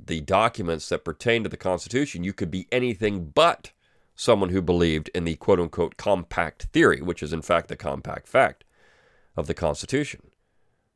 the 0.04 0.20
documents 0.20 0.88
that 0.88 1.04
pertain 1.04 1.42
to 1.42 1.48
the 1.48 1.56
Constitution, 1.56 2.24
you 2.24 2.32
could 2.32 2.50
be 2.50 2.66
anything 2.72 3.26
but 3.26 3.72
someone 4.14 4.50
who 4.50 4.62
believed 4.62 5.10
in 5.14 5.24
the 5.24 5.36
quote 5.36 5.60
unquote 5.60 5.96
compact 5.96 6.64
theory, 6.72 7.00
which 7.00 7.22
is 7.22 7.32
in 7.32 7.42
fact 7.42 7.68
the 7.68 7.76
compact 7.76 8.28
fact 8.28 8.64
of 9.36 9.46
the 9.46 9.54
Constitution. 9.54 10.22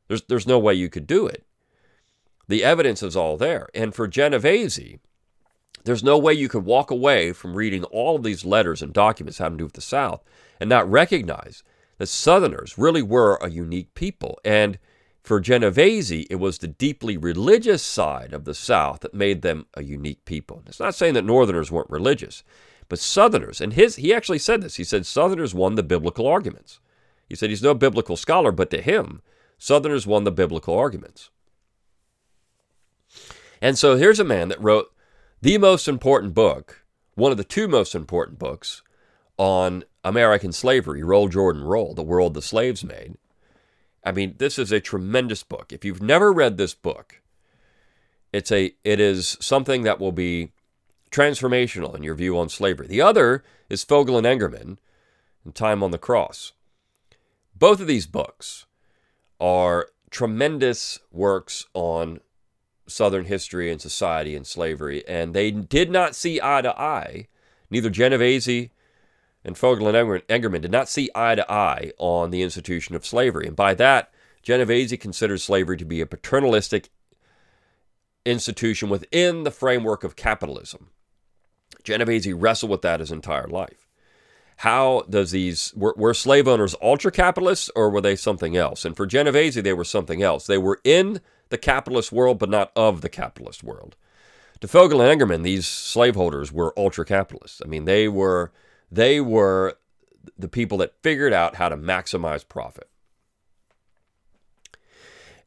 There's, 0.07 0.23
there's 0.23 0.47
no 0.47 0.59
way 0.59 0.73
you 0.73 0.89
could 0.89 1.07
do 1.07 1.27
it. 1.27 1.45
The 2.47 2.63
evidence 2.63 3.03
is 3.03 3.15
all 3.15 3.35
there. 3.35 3.67
And 3.73 3.93
for 3.93 4.07
Genovese, 4.07 4.99
there's 5.83 6.03
no 6.03 6.17
way 6.17 6.33
you 6.33 6.47
could 6.47 6.65
walk 6.65 6.91
away 6.91 7.33
from 7.33 7.55
reading 7.55 7.83
all 7.85 8.15
of 8.15 8.23
these 8.23 8.45
letters 8.45 8.81
and 8.81 8.93
documents 8.93 9.37
having 9.37 9.57
to 9.57 9.61
do 9.63 9.65
with 9.65 9.73
the 9.73 9.81
South 9.81 10.23
and 10.59 10.69
not 10.69 10.89
recognize 10.89 11.63
that 11.97 12.07
Southerners 12.07 12.77
really 12.77 13.01
were 13.01 13.35
a 13.37 13.49
unique 13.49 13.93
people. 13.93 14.39
And 14.45 14.77
for 15.23 15.39
Genovese, 15.39 16.11
it 16.11 16.39
was 16.39 16.57
the 16.57 16.67
deeply 16.67 17.17
religious 17.17 17.83
side 17.83 18.33
of 18.33 18.45
the 18.45 18.53
South 18.53 19.01
that 19.01 19.13
made 19.13 19.41
them 19.41 19.65
a 19.73 19.83
unique 19.83 20.23
people. 20.25 20.63
It's 20.65 20.79
not 20.79 20.95
saying 20.95 21.15
that 21.15 21.25
Northerners 21.25 21.71
weren't 21.71 21.89
religious, 21.89 22.43
but 22.87 22.99
Southerners, 22.99 23.59
and 23.59 23.73
his 23.73 23.97
he 23.97 24.13
actually 24.13 24.39
said 24.39 24.61
this. 24.61 24.75
He 24.75 24.85
said 24.85 25.05
Southerners 25.05 25.53
won 25.53 25.75
the 25.75 25.83
biblical 25.83 26.27
arguments. 26.27 26.79
He 27.27 27.35
said 27.35 27.49
he's 27.49 27.61
no 27.61 27.73
biblical 27.73 28.15
scholar, 28.15 28.53
but 28.53 28.69
to 28.71 28.81
him, 28.81 29.21
Southerners 29.57 30.07
won 30.07 30.23
the 30.23 30.31
biblical 30.31 30.77
arguments. 30.77 31.29
And 33.61 33.77
so 33.77 33.97
here's 33.97 34.19
a 34.19 34.23
man 34.23 34.47
that 34.49 34.61
wrote 34.61 34.93
the 35.41 35.57
most 35.57 35.87
important 35.87 36.33
book, 36.33 36.85
one 37.15 37.31
of 37.31 37.37
the 37.37 37.43
two 37.43 37.67
most 37.67 37.95
important 37.95 38.39
books 38.39 38.81
on 39.37 39.83
American 40.07 40.53
slavery, 40.53 41.03
Roll 41.03 41.27
Jordan 41.27 41.63
Roll, 41.63 41.93
The 41.93 42.01
World 42.01 42.33
the 42.33 42.41
Slaves 42.41 42.83
Made. 42.83 43.17
I 44.05 44.13
mean, 44.13 44.35
this 44.37 44.57
is 44.57 44.71
a 44.71 44.79
tremendous 44.79 45.43
book. 45.43 45.73
If 45.73 45.83
you've 45.83 46.01
never 46.01 46.31
read 46.31 46.55
this 46.55 46.73
book, 46.73 47.21
it's 48.31 48.49
a 48.51 48.73
it 48.85 49.01
is 49.01 49.35
something 49.41 49.83
that 49.83 49.99
will 49.99 50.13
be 50.13 50.53
transformational 51.11 51.93
in 51.93 52.03
your 52.03 52.15
view 52.15 52.37
on 52.37 52.47
slavery. 52.47 52.87
The 52.87 53.01
other 53.01 53.43
is 53.69 53.83
Fogel 53.83 54.17
and 54.17 54.25
Engerman 54.25 54.77
and 55.43 55.53
Time 55.53 55.83
on 55.83 55.91
the 55.91 55.97
Cross. 55.97 56.53
Both 57.53 57.81
of 57.81 57.87
these 57.87 58.07
books 58.07 58.65
are 59.41 59.89
tremendous 60.09 60.99
works 61.11 61.65
on 61.73 62.21
Southern 62.87 63.25
history 63.25 63.69
and 63.69 63.81
society 63.81 64.37
and 64.37 64.47
slavery, 64.47 65.05
and 65.05 65.33
they 65.33 65.51
did 65.51 65.91
not 65.91 66.15
see 66.15 66.39
eye 66.41 66.61
to 66.61 66.79
eye. 66.79 67.27
Neither 67.69 67.89
Genovese 67.89 68.69
and 69.47 69.57
Fogel 69.57 69.87
and 69.87 70.27
Engerman 70.27 70.61
did 70.61 70.71
not 70.71 70.89
see 70.89 71.09
eye 71.15 71.35
to 71.35 71.51
eye 71.51 71.93
on 71.97 72.31
the 72.31 72.41
institution 72.41 72.95
of 72.95 73.05
slavery. 73.05 73.47
And 73.47 73.55
by 73.55 73.73
that, 73.75 74.11
Genovese 74.43 74.97
considers 74.99 75.43
slavery 75.43 75.77
to 75.77 75.85
be 75.85 76.01
a 76.01 76.05
paternalistic 76.05 76.89
institution 78.25 78.89
within 78.89 79.43
the 79.43 79.51
framework 79.51 80.03
of 80.03 80.17
capitalism. 80.17 80.89
Genovese 81.83 82.33
wrestled 82.33 82.71
with 82.71 82.81
that 82.81 82.99
his 82.99 83.11
entire 83.11 83.47
life. 83.47 83.87
How 84.57 85.03
does 85.09 85.31
these 85.31 85.73
were, 85.75 85.93
were 85.95 86.13
slave 86.13 86.47
owners 86.47 86.75
ultra 86.81 87.11
capitalists 87.11 87.69
or 87.75 87.89
were 87.89 88.01
they 88.01 88.17
something 88.17 88.57
else? 88.57 88.83
And 88.83 88.97
for 88.97 89.05
Genovese, 89.05 89.55
they 89.55 89.73
were 89.73 89.85
something 89.85 90.21
else. 90.21 90.45
They 90.45 90.57
were 90.57 90.81
in 90.83 91.21
the 91.49 91.57
capitalist 91.57 92.11
world, 92.11 92.37
but 92.37 92.49
not 92.49 92.71
of 92.75 92.99
the 92.99 93.09
capitalist 93.09 93.63
world. 93.63 93.95
To 94.59 94.67
Fogel 94.67 95.01
and 95.01 95.21
Engerman, 95.21 95.43
these 95.43 95.67
slaveholders 95.67 96.51
were 96.51 96.73
ultra 96.75 97.05
capitalists. 97.05 97.61
I 97.63 97.67
mean, 97.67 97.85
they 97.85 98.09
were 98.09 98.51
they 98.91 99.19
were 99.19 99.77
the 100.37 100.47
people 100.47 100.77
that 100.79 101.01
figured 101.01 101.33
out 101.33 101.55
how 101.55 101.69
to 101.69 101.77
maximize 101.77 102.47
profit. 102.47 102.89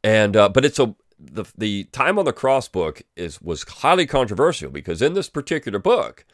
And 0.02 0.36
uh, 0.36 0.48
but 0.48 0.64
it's 0.64 0.78
a 0.78 0.94
the 1.18 1.44
the 1.56 1.84
time 1.84 2.18
on 2.18 2.24
the 2.24 2.32
cross 2.32 2.68
book 2.68 3.02
is 3.16 3.42
was 3.42 3.64
highly 3.64 4.06
controversial 4.06 4.70
because 4.70 5.02
in 5.02 5.14
this 5.14 5.28
particular 5.28 5.78
book, 5.78 6.24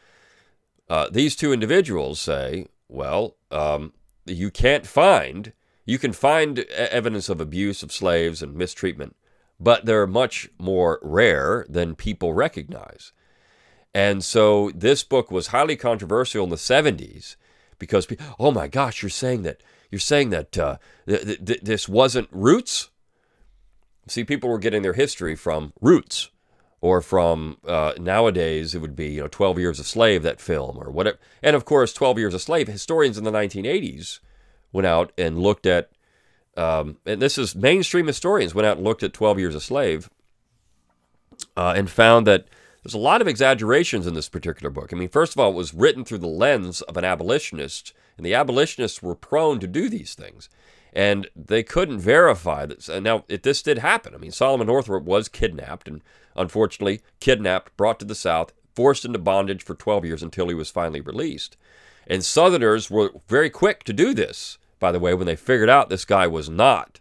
uh, 0.89 1.09
these 1.11 1.35
two 1.35 1.53
individuals 1.53 2.21
say, 2.21 2.67
well, 2.89 3.37
um, 3.51 3.93
you 4.25 4.51
can't 4.51 4.87
find 4.87 5.53
you 5.85 5.99
can 5.99 6.13
find 6.13 6.59
evidence 6.59 7.29
of 7.29 7.41
abuse 7.41 7.83
of 7.83 7.93
slaves 7.93 8.43
and 8.43 8.55
mistreatment, 8.55 9.17
but 9.59 9.87
they're 9.87 10.07
much 10.07 10.49
more 10.59 10.99
rare 11.03 11.65
than 11.69 11.95
people 11.95 12.33
recognize. 12.33 13.13
And 13.97 14.23
so 14.23 14.71
this 14.75 15.03
book 15.03 15.31
was 15.31 15.47
highly 15.47 15.75
controversial 15.75 16.45
in 16.45 16.51
the 16.51 16.57
70s 16.57 17.37
because, 17.79 18.07
oh 18.39 18.51
my 18.51 18.69
gosh, 18.69 19.03
you're 19.03 19.09
saying 19.09 19.43
that 19.45 19.63
you're 19.91 19.99
saying 19.99 20.29
that 20.29 20.59
uh, 20.59 20.77
th- 21.09 21.43
th- 21.43 21.63
this 21.63 21.89
wasn't 21.89 22.29
roots. 22.31 22.91
See, 24.07 24.23
people 24.23 24.51
were 24.51 24.59
getting 24.59 24.83
their 24.83 24.93
history 24.93 25.35
from 25.35 25.73
Roots, 25.81 26.29
or 26.83 27.01
from 27.01 27.57
uh, 27.67 27.95
nowadays 27.99 28.75
it 28.75 28.81
would 28.81 28.97
be 28.97 29.13
you 29.13 29.23
know 29.23 29.29
12 29.29 29.59
Years 29.59 29.81
a 29.81 29.85
Slave 29.85 30.23
that 30.25 30.43
film 30.43 30.77
or 30.79 30.91
whatever. 30.91 31.17
And 31.43 31.57
of 31.57 31.65
course, 31.65 31.95
12 31.95 32.19
Years 32.19 32.35
a 32.35 32.39
Slave. 32.39 32.69
Historians 32.69 33.17
in 33.17 33.25
the 33.25 33.33
1980s 33.33 34.21
went 34.73 34.87
out 34.87 35.11
and 35.17 35.39
looked 35.39 35.65
at, 35.65 35.91
um, 36.55 36.99
and 37.07 37.23
this 37.23 37.39
is 37.39 37.57
mainstream 37.57 38.09
historians 38.09 38.55
went 38.55 38.67
out 38.67 38.77
and 38.77 38.85
looked 38.85 39.03
at 39.03 39.15
12 39.15 39.39
Years 39.39 39.55
a 39.55 39.61
Slave, 39.61 40.11
uh, 41.57 41.73
and 41.75 41.89
found 41.89 42.27
that 42.27 42.47
there's 42.87 42.95
a 42.95 42.99
lot 42.99 43.21
of 43.21 43.27
exaggerations 43.27 44.07
in 44.07 44.15
this 44.15 44.29
particular 44.29 44.71
book. 44.71 44.93
I 44.93 44.97
mean, 44.97 45.09
first 45.09 45.35
of 45.35 45.41
all, 45.41 45.51
it 45.51 45.57
was 45.57 45.75
written 45.75 46.05
through 46.05 46.19
the 46.19 46.29
lens 46.29 46.83
of 46.83 46.97
an 46.97 47.05
abolitionist, 47.05 47.93
and 48.17 48.25
the 48.25 48.35
abolitionists 48.35 49.03
were 49.03 49.17
prone 49.17 49.59
to 49.59 49.67
do 49.67 49.89
these 49.89 50.15
things 50.15 50.49
and 50.93 51.29
they 51.37 51.63
couldn't 51.63 51.99
verify 51.99 52.65
this. 52.65 52.89
Now, 52.89 53.25
if 53.29 53.43
this 53.43 53.61
did 53.61 53.79
happen, 53.79 54.15
I 54.15 54.17
mean, 54.17 54.31
Solomon 54.31 54.67
Northup 54.67 55.03
was 55.03 55.29
kidnapped 55.29 55.89
and 55.89 56.01
unfortunately 56.35 57.03
kidnapped, 57.21 57.77
brought 57.77 57.99
to 57.99 58.07
the 58.07 58.15
South, 58.15 58.55
forced 58.75 59.05
into 59.05 59.19
bondage 59.19 59.63
for 59.63 59.75
12 59.75 60.07
years 60.07 60.23
until 60.23 60.49
he 60.49 60.55
was 60.55 60.71
finally 60.71 61.03
released. 61.03 61.59
And 62.07 62.25
Southerners 62.25 62.91
were 62.91 63.11
very 63.29 63.51
quick 63.51 63.85
to 63.85 63.93
do 63.93 64.15
this, 64.15 64.57
by 64.81 64.91
the 64.91 64.99
way, 64.99 65.13
when 65.13 65.27
they 65.27 65.37
figured 65.37 65.69
out 65.69 65.91
this 65.91 66.07
guy 66.07 66.27
was 66.27 66.49
not 66.49 67.01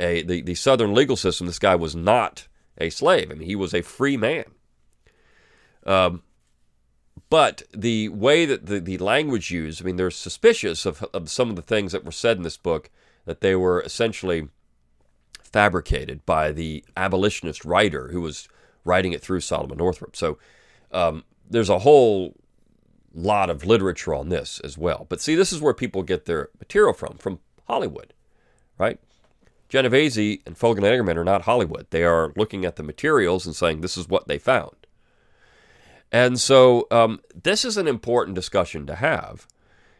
a 0.00 0.22
the, 0.22 0.40
the 0.40 0.54
Southern 0.54 0.94
legal 0.94 1.16
system, 1.16 1.46
this 1.46 1.58
guy 1.58 1.74
was 1.74 1.94
not 1.94 2.48
a 2.78 2.88
slave. 2.88 3.30
I 3.30 3.34
mean, 3.34 3.48
he 3.48 3.56
was 3.56 3.74
a 3.74 3.82
free 3.82 4.16
man. 4.16 4.44
Um, 5.88 6.22
but 7.30 7.62
the 7.74 8.10
way 8.10 8.44
that 8.44 8.66
the, 8.66 8.78
the 8.78 8.98
language 8.98 9.50
used, 9.50 9.82
I 9.82 9.84
mean, 9.84 9.96
they're 9.96 10.10
suspicious 10.10 10.86
of, 10.86 11.02
of 11.12 11.28
some 11.30 11.50
of 11.50 11.56
the 11.56 11.62
things 11.62 11.92
that 11.92 12.04
were 12.04 12.12
said 12.12 12.36
in 12.36 12.42
this 12.42 12.56
book, 12.56 12.90
that 13.24 13.40
they 13.40 13.56
were 13.56 13.80
essentially 13.82 14.48
fabricated 15.42 16.24
by 16.26 16.52
the 16.52 16.84
abolitionist 16.96 17.64
writer 17.64 18.08
who 18.08 18.20
was 18.20 18.48
writing 18.84 19.12
it 19.12 19.22
through 19.22 19.40
Solomon 19.40 19.78
Northup. 19.78 20.14
So 20.14 20.38
um, 20.92 21.24
there's 21.48 21.70
a 21.70 21.80
whole 21.80 22.34
lot 23.14 23.50
of 23.50 23.64
literature 23.64 24.14
on 24.14 24.28
this 24.28 24.60
as 24.60 24.76
well. 24.78 25.06
But 25.08 25.20
see, 25.20 25.34
this 25.34 25.52
is 25.52 25.60
where 25.60 25.74
people 25.74 26.02
get 26.02 26.26
their 26.26 26.50
material 26.58 26.92
from, 26.92 27.16
from 27.18 27.40
Hollywood, 27.66 28.12
right? 28.78 29.00
Genovese 29.68 30.38
and 30.46 30.56
Fogel 30.56 30.84
and 30.84 30.94
Engerman 30.94 31.16
are 31.16 31.24
not 31.24 31.42
Hollywood. 31.42 31.86
They 31.90 32.04
are 32.04 32.32
looking 32.36 32.64
at 32.64 32.76
the 32.76 32.82
materials 32.82 33.46
and 33.46 33.56
saying 33.56 33.80
this 33.80 33.96
is 33.96 34.08
what 34.08 34.28
they 34.28 34.38
found. 34.38 34.77
And 36.10 36.40
so 36.40 36.86
um, 36.90 37.20
this 37.34 37.64
is 37.64 37.76
an 37.76 37.86
important 37.86 38.34
discussion 38.34 38.86
to 38.86 38.94
have. 38.96 39.46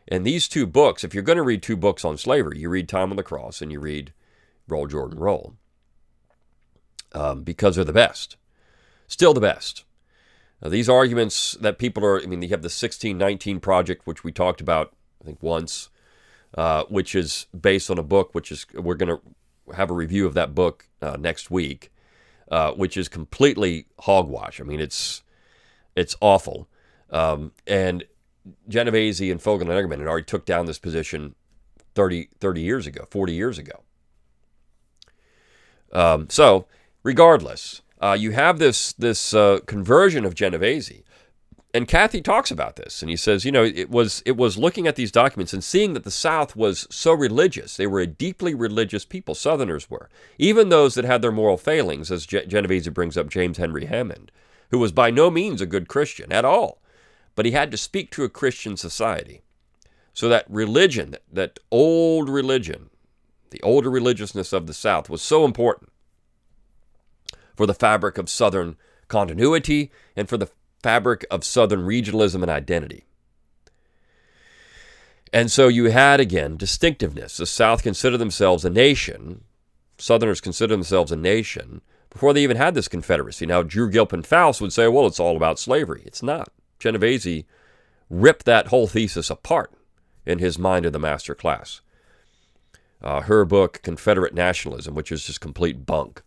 And 0.07 0.25
these 0.25 0.49
two 0.49 0.67
books, 0.67 1.05
if 1.05 1.13
you're 1.13 1.23
going 1.23 1.37
to 1.37 1.43
read 1.43 1.63
two 1.63 1.77
books 1.77 2.05
on 2.05 2.17
slavery, 2.17 2.59
you 2.59 2.71
read 2.71 2.89
Time 2.89 3.11
on 3.11 3.17
the 3.17 3.23
Cross 3.23 3.61
and 3.61 3.71
you 3.71 3.79
read 3.79 4.13
Roll 4.67 4.87
Jordan 4.87 5.19
Roll 5.19 5.55
um, 7.13 7.43
because 7.43 7.77
they're 7.77 7.85
the 7.85 7.93
best. 7.93 8.37
Still 9.07 9.35
the 9.35 9.41
best. 9.41 9.85
Now, 10.63 10.71
these 10.71 10.89
arguments 10.89 11.53
that 11.61 11.79
people 11.79 12.05
are, 12.05 12.21
I 12.21 12.27
mean, 12.27 12.43
you 12.43 12.49
have 12.49 12.63
the 12.63 12.67
1619 12.67 13.61
Project, 13.61 14.07
which 14.07 14.25
we 14.25 14.33
talked 14.33 14.61
about, 14.61 14.93
I 15.23 15.27
think, 15.27 15.43
once, 15.43 15.89
uh, 16.57 16.85
which 16.85 17.15
is 17.15 17.47
based 17.59 17.91
on 17.91 17.99
a 17.99 18.03
book, 18.03 18.35
which 18.35 18.51
is, 18.51 18.67
we're 18.75 18.95
going 18.95 19.15
to 19.15 19.75
have 19.75 19.91
a 19.91 19.95
review 19.95 20.27
of 20.27 20.35
that 20.35 20.55
book 20.55 20.89
uh, 21.01 21.17
next 21.19 21.51
week, 21.51 21.93
uh, 22.51 22.73
which 22.73 22.97
is 22.97 23.09
completely 23.09 23.87
hogwash. 24.01 24.61
I 24.61 24.65
mean, 24.65 24.81
it's, 24.81 25.23
it's 25.99 26.17
awful. 26.21 26.69
Um, 27.11 27.53
and 27.67 28.05
Genovese 28.69 29.21
and 29.21 29.43
Fogel 29.43 29.71
and 29.71 29.91
Engerman 29.91 29.99
had 29.99 30.07
already 30.07 30.25
took 30.25 30.45
down 30.45 30.67
this 30.67 30.79
position 30.79 31.35
30, 31.95 32.29
30 32.41 32.61
years 32.61 32.87
ago, 32.87 33.07
40 33.11 33.33
years 33.33 33.59
ago. 33.59 33.83
Um, 35.93 36.29
so, 36.31 36.67
regardless, 37.03 37.83
uh, 38.01 38.17
you 38.19 38.31
have 38.33 38.59
this 38.59 38.93
this 38.93 39.35
uh, 39.35 39.59
conversion 39.67 40.25
of 40.25 40.35
Genovese, 40.35 41.03
and 41.73 41.89
Cathey 41.89 42.23
talks 42.23 42.51
about 42.51 42.77
this, 42.77 43.03
and 43.03 43.11
he 43.11 43.17
says, 43.17 43.45
you 43.45 43.51
know, 43.51 43.65
it 43.65 43.91
was 43.91 44.23
it 44.27 44.37
was 44.37 44.59
looking 44.59 44.87
at 44.87 44.97
these 44.97 45.11
documents 45.11 45.55
and 45.55 45.65
seeing 45.65 45.95
that 45.95 46.05
the 46.05 46.11
South 46.11 46.55
was 46.55 46.87
so 46.91 47.13
religious. 47.15 47.77
They 47.77 47.87
were 47.87 48.01
a 48.01 48.07
deeply 48.07 48.55
religious 48.55 49.07
people. 49.07 49.35
Southerners 49.35 49.91
were, 49.91 50.11
even 50.39 50.69
those 50.69 50.95
that 50.95 51.07
had 51.07 51.23
their 51.23 51.33
moral 51.33 51.57
failings, 51.57 52.11
as 52.11 52.27
Ge- 52.27 52.47
Genovese 52.47 52.89
brings 52.89 53.17
up 53.17 53.31
James 53.31 53.57
Henry 53.57 53.87
Hammond 53.87 54.31
who 54.71 54.79
was 54.79 54.93
by 54.93 55.11
no 55.11 55.31
means 55.31 55.61
a 55.61 55.67
good 55.67 55.89
Christian 55.89 56.33
at 56.33 56.45
all, 56.45 56.81
but 57.35 57.47
he 57.47 57.53
had 57.53 57.71
to 57.71 57.77
speak 57.77 58.11
to 58.13 58.25
a 58.25 58.29
Christian 58.29 58.77
society. 58.77 59.43
So 60.13 60.29
that 60.29 60.47
religion, 60.49 61.17
that 61.33 61.59
old 61.71 62.29
religion, 62.29 62.91
the 63.51 63.63
older 63.63 63.91
religiousness 63.91 64.53
of 64.53 64.67
the 64.67 64.75
South 64.75 65.09
was 65.09 65.23
so 65.23 65.45
important 65.45 65.91
for 67.57 67.67
the 67.67 67.75
fabric 67.75 68.19
of 68.19 68.29
Southern 68.29 68.77
continuity 69.09 69.91
and 70.17 70.29
for 70.29 70.37
the 70.37 70.51
fabric 70.83 71.25
of 71.31 71.45
Southern 71.45 71.81
regionalism 71.81 72.43
and 72.43 72.51
identity. 72.51 73.05
And 75.33 75.51
so 75.51 75.69
you 75.69 75.87
had 75.87 76.21
again 76.21 76.57
distinctiveness. 76.57 77.37
The 77.37 77.47
South 77.47 77.83
considered 77.83 78.19
themselves 78.19 78.65
a 78.65 78.71
nation, 78.71 79.45
Southerners 79.99 80.41
considered 80.41 80.75
themselves 80.75 81.13
a 81.13 81.17
nation 81.17 81.83
before 82.11 82.33
they 82.33 82.43
even 82.43 82.57
had 82.57 82.75
this 82.75 82.89
Confederacy. 82.89 83.47
Now, 83.47 83.63
Drew 83.63 83.91
Gilpin 83.91 84.23
Faust 84.23 84.61
would 84.61 84.73
say, 84.73 84.89
well, 84.89 85.07
it's 85.07 85.21
all 85.21 85.37
about 85.37 85.59
slavery. 85.59 86.03
It's 86.05 86.23
not. 86.23 86.51
Genovese 86.79 87.45
ripped 88.09 88.45
that 88.47 88.69
whole 88.69 88.87
thesis 88.87 89.31
apart 89.31 89.73
in 90.25 90.39
his 90.39 90.59
Mind 90.59 90.87
of 90.87 90.93
the 90.93 90.99
Master 90.99 91.35
Class. 91.35 91.81
Uh, 93.03 93.21
her 93.23 93.45
book, 93.45 93.81
Confederate 93.83 94.35
Nationalism, 94.35 94.95
which 94.95 95.13
is 95.13 95.25
just 95.25 95.41
complete 95.41 95.87
bunk. 95.87 96.23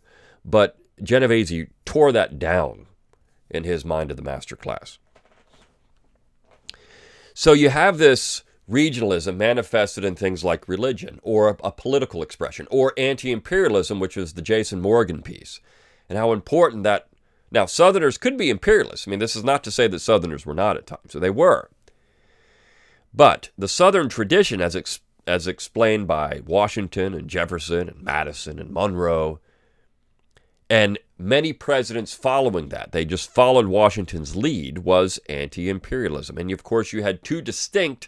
But 0.45 0.77
Genovese 1.03 1.67
tore 1.85 2.11
that 2.11 2.39
down 2.39 2.87
in 3.49 3.63
his 3.63 3.83
Mind 3.83 4.11
of 4.11 4.17
the 4.17 4.23
Master 4.23 4.55
Class. 4.55 4.97
So 7.33 7.53
you 7.53 7.69
have 7.69 7.97
this 7.97 8.43
regionalism 8.71 9.35
manifested 9.35 10.05
in 10.05 10.15
things 10.15 10.43
like 10.43 10.67
religion 10.67 11.19
or 11.21 11.49
a, 11.49 11.57
a 11.65 11.71
political 11.71 12.23
expression 12.23 12.67
or 12.71 12.93
anti 12.97 13.31
imperialism, 13.31 13.99
which 13.99 14.17
is 14.17 14.33
the 14.33 14.41
Jason 14.41 14.81
Morgan 14.81 15.21
piece, 15.21 15.59
and 16.09 16.17
how 16.17 16.31
important 16.31 16.83
that. 16.83 17.07
Now, 17.53 17.65
Southerners 17.65 18.17
could 18.17 18.37
be 18.37 18.49
imperialists. 18.49 19.05
I 19.05 19.11
mean, 19.11 19.19
this 19.19 19.35
is 19.35 19.43
not 19.43 19.61
to 19.65 19.71
say 19.71 19.85
that 19.89 19.99
Southerners 19.99 20.45
were 20.45 20.53
not 20.53 20.77
at 20.77 20.87
times, 20.87 21.11
so 21.11 21.19
they 21.19 21.29
were. 21.29 21.69
But 23.13 23.49
the 23.57 23.67
Southern 23.67 24.07
tradition, 24.07 24.61
as, 24.61 24.73
ex, 24.73 25.01
as 25.27 25.47
explained 25.47 26.07
by 26.07 26.41
Washington 26.45 27.13
and 27.13 27.27
Jefferson 27.27 27.89
and 27.89 28.01
Madison 28.01 28.57
and 28.57 28.71
Monroe, 28.71 29.41
and 30.69 30.97
many 31.17 31.51
presidents 31.51 32.13
following 32.13 32.69
that, 32.69 32.93
they 32.93 33.03
just 33.03 33.29
followed 33.29 33.67
Washington's 33.67 34.37
lead, 34.37 34.77
was 34.79 35.19
anti 35.27 35.69
imperialism. 35.69 36.37
And 36.37 36.49
of 36.51 36.63
course, 36.63 36.93
you 36.93 37.03
had 37.03 37.21
two 37.21 37.41
distinct 37.41 38.07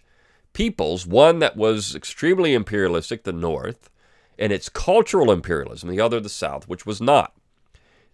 peoples, 0.54 1.06
one 1.08 1.40
that 1.40 1.58
was 1.58 1.96
extremely 1.96 2.54
imperialistic, 2.54 3.24
the 3.24 3.34
North, 3.34 3.90
and 4.40 4.52
its 4.52 4.70
cultural 4.70 5.32
imperialism, 5.32 5.90
the 5.90 6.02
other, 6.02 6.20
the 6.20 6.30
South, 6.30 6.68
which 6.68 6.86
was 6.86 7.02
not. 7.02 7.34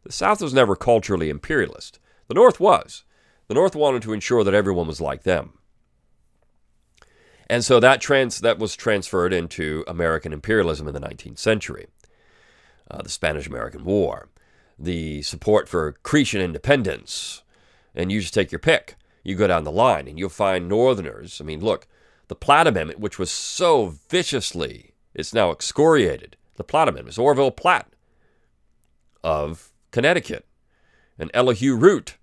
The 0.04 0.12
South 0.12 0.42
was 0.42 0.54
never 0.54 0.76
culturally 0.76 1.30
imperialist. 1.30 2.00
The 2.28 2.34
North 2.34 2.60
was. 2.60 3.04
The 3.48 3.54
North 3.54 3.76
wanted 3.76 4.02
to 4.04 4.14
ensure 4.14 4.44
that 4.44 4.54
everyone 4.54 4.88
was 4.88 5.02
like 5.02 5.24
them. 5.24 5.54
And 7.50 7.66
so 7.66 7.80
that 7.80 8.00
trans 8.02 8.42
that 8.42 8.60
was 8.60 8.76
transferred 8.76 9.34
into 9.34 9.84
American 9.88 10.34
imperialism 10.34 10.88
in 10.88 10.94
the 10.94 11.00
19th 11.02 11.40
century. 11.40 11.88
uh, 12.92 13.02
the 13.02 13.10
Spanish 13.10 13.48
American 13.48 13.84
War, 13.84 14.30
the 14.78 15.22
support 15.22 15.68
for 15.70 15.94
Cretan 16.04 16.42
independence, 16.42 17.44
and 17.96 18.12
you 18.12 18.22
just 18.22 18.34
take 18.34 18.52
your 18.52 18.60
pick. 18.60 18.96
You 19.24 19.36
go 19.36 19.48
down 19.48 19.64
the 19.64 19.72
line 19.72 20.08
and 20.08 20.18
you'll 20.18 20.30
find 20.30 20.68
Northerners. 20.68 21.40
I 21.42 21.44
mean, 21.44 21.60
look, 21.62 21.88
the 22.30 22.36
Platt 22.36 22.68
Amendment, 22.68 23.00
which 23.00 23.20
was 23.20 23.30
so 23.30 23.96
viciously, 24.08 24.94
it's 25.14 25.34
now 25.34 25.52
excoriated. 25.52 26.38
The 26.56 26.64
Platt 26.64 26.88
Amendment, 26.88 27.18
Orville 27.18 27.52
Platt 27.52 27.88
of 29.24 29.72
Connecticut, 29.92 30.46
and 31.18 31.32
Elihu 31.34 31.76
Root, 31.76 32.18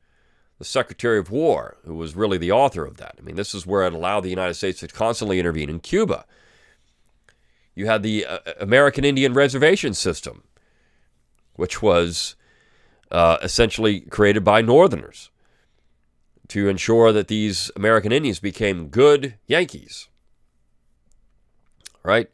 the 0.59 0.65
Secretary 0.65 1.19
of 1.19 1.31
War, 1.31 1.77
who 1.85 1.95
was 1.95 2.15
really 2.15 2.39
the 2.39 2.53
author 2.53 2.85
of 2.85 2.99
that. 2.99 3.17
I 3.19 3.23
mean, 3.23 3.35
this 3.35 3.55
is 3.55 3.67
where 3.67 3.85
it 3.85 3.93
allowed 3.93 4.21
the 4.21 4.31
United 4.31 4.55
States 4.55 4.81
to 4.81 4.89
constantly 4.89 5.41
intervene 5.41 5.69
in 5.69 5.81
Cuba. 5.81 6.25
You 7.75 7.87
had 7.87 8.03
the 8.03 8.25
uh, 8.25 8.39
American 8.61 9.05
Indian 9.05 9.35
Reservation 9.35 9.93
System, 9.93 10.45
which 11.57 11.83
was 11.83 12.37
uh, 13.11 13.39
essentially 13.43 14.01
created 14.01 14.45
by 14.45 14.63
Northerners 14.63 15.31
to 16.49 16.69
ensure 16.69 17.13
that 17.13 17.29
these 17.29 17.71
American 17.77 18.13
Indians 18.13 18.39
became 18.39 18.89
good 18.89 19.35
Yankees. 19.47 20.09
Right? 22.03 22.31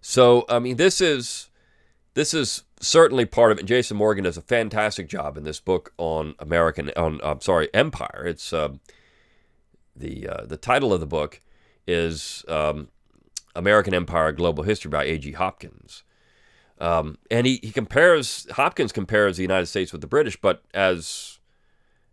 So, 0.00 0.46
I 0.48 0.58
mean, 0.58 0.76
this 0.76 1.00
is 1.00 1.50
this 2.14 2.34
is 2.34 2.64
certainly 2.80 3.26
part 3.26 3.52
of 3.52 3.58
it. 3.58 3.66
Jason 3.66 3.96
Morgan 3.96 4.24
does 4.24 4.36
a 4.36 4.42
fantastic 4.42 5.08
job 5.08 5.36
in 5.36 5.44
this 5.44 5.60
book 5.60 5.92
on 5.98 6.34
American 6.38 6.90
on 6.96 7.20
I'm 7.22 7.40
sorry 7.40 7.68
Empire. 7.74 8.24
It's 8.26 8.52
uh, 8.52 8.74
the 9.94 10.28
uh, 10.28 10.46
the 10.46 10.56
title 10.56 10.92
of 10.92 11.00
the 11.00 11.06
book 11.06 11.40
is 11.86 12.44
um, 12.48 12.88
American 13.54 13.94
Empire: 13.94 14.32
Global 14.32 14.64
History 14.64 14.90
by 14.90 15.04
A.G. 15.04 15.32
Hopkins. 15.32 16.02
Um, 16.78 17.18
and 17.30 17.46
he, 17.46 17.60
he 17.62 17.72
compares 17.72 18.46
Hopkins 18.52 18.90
compares 18.90 19.36
the 19.36 19.42
United 19.42 19.66
States 19.66 19.92
with 19.92 20.00
the 20.00 20.06
British, 20.06 20.40
but 20.40 20.62
as 20.72 21.39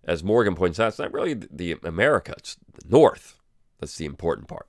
as 0.07 0.23
Morgan 0.23 0.55
points 0.55 0.79
out, 0.79 0.87
it's 0.87 0.99
not 0.99 1.13
really 1.13 1.33
the 1.33 1.77
America; 1.83 2.33
it's 2.37 2.55
the 2.73 2.89
North. 2.89 3.37
That's 3.79 3.97
the 3.97 4.05
important 4.05 4.47
part. 4.47 4.67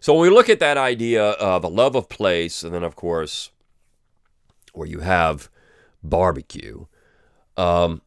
So 0.00 0.12
when 0.14 0.22
we 0.22 0.30
look 0.34 0.48
at 0.48 0.60
that 0.60 0.76
idea 0.76 1.22
of 1.22 1.64
a 1.64 1.68
love 1.68 1.94
of 1.94 2.08
place, 2.08 2.62
and 2.62 2.74
then 2.74 2.82
of 2.82 2.96
course 2.96 3.50
where 4.72 4.88
you 4.88 5.00
have 5.00 5.48
barbecue. 6.02 6.86
Um, 7.56 8.02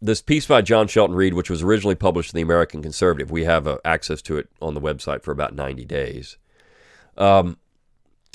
this 0.00 0.22
piece 0.22 0.46
by 0.46 0.62
John 0.62 0.88
Shelton 0.88 1.16
Reed, 1.16 1.34
which 1.34 1.50
was 1.50 1.62
originally 1.62 1.94
published 1.94 2.32
in 2.32 2.36
the 2.36 2.42
American 2.42 2.82
Conservative, 2.82 3.30
we 3.30 3.44
have 3.44 3.66
uh, 3.66 3.78
access 3.84 4.22
to 4.22 4.38
it 4.38 4.48
on 4.62 4.74
the 4.74 4.80
website 4.80 5.22
for 5.22 5.32
about 5.32 5.54
90 5.54 5.84
days. 5.84 6.38
Um, 7.16 7.58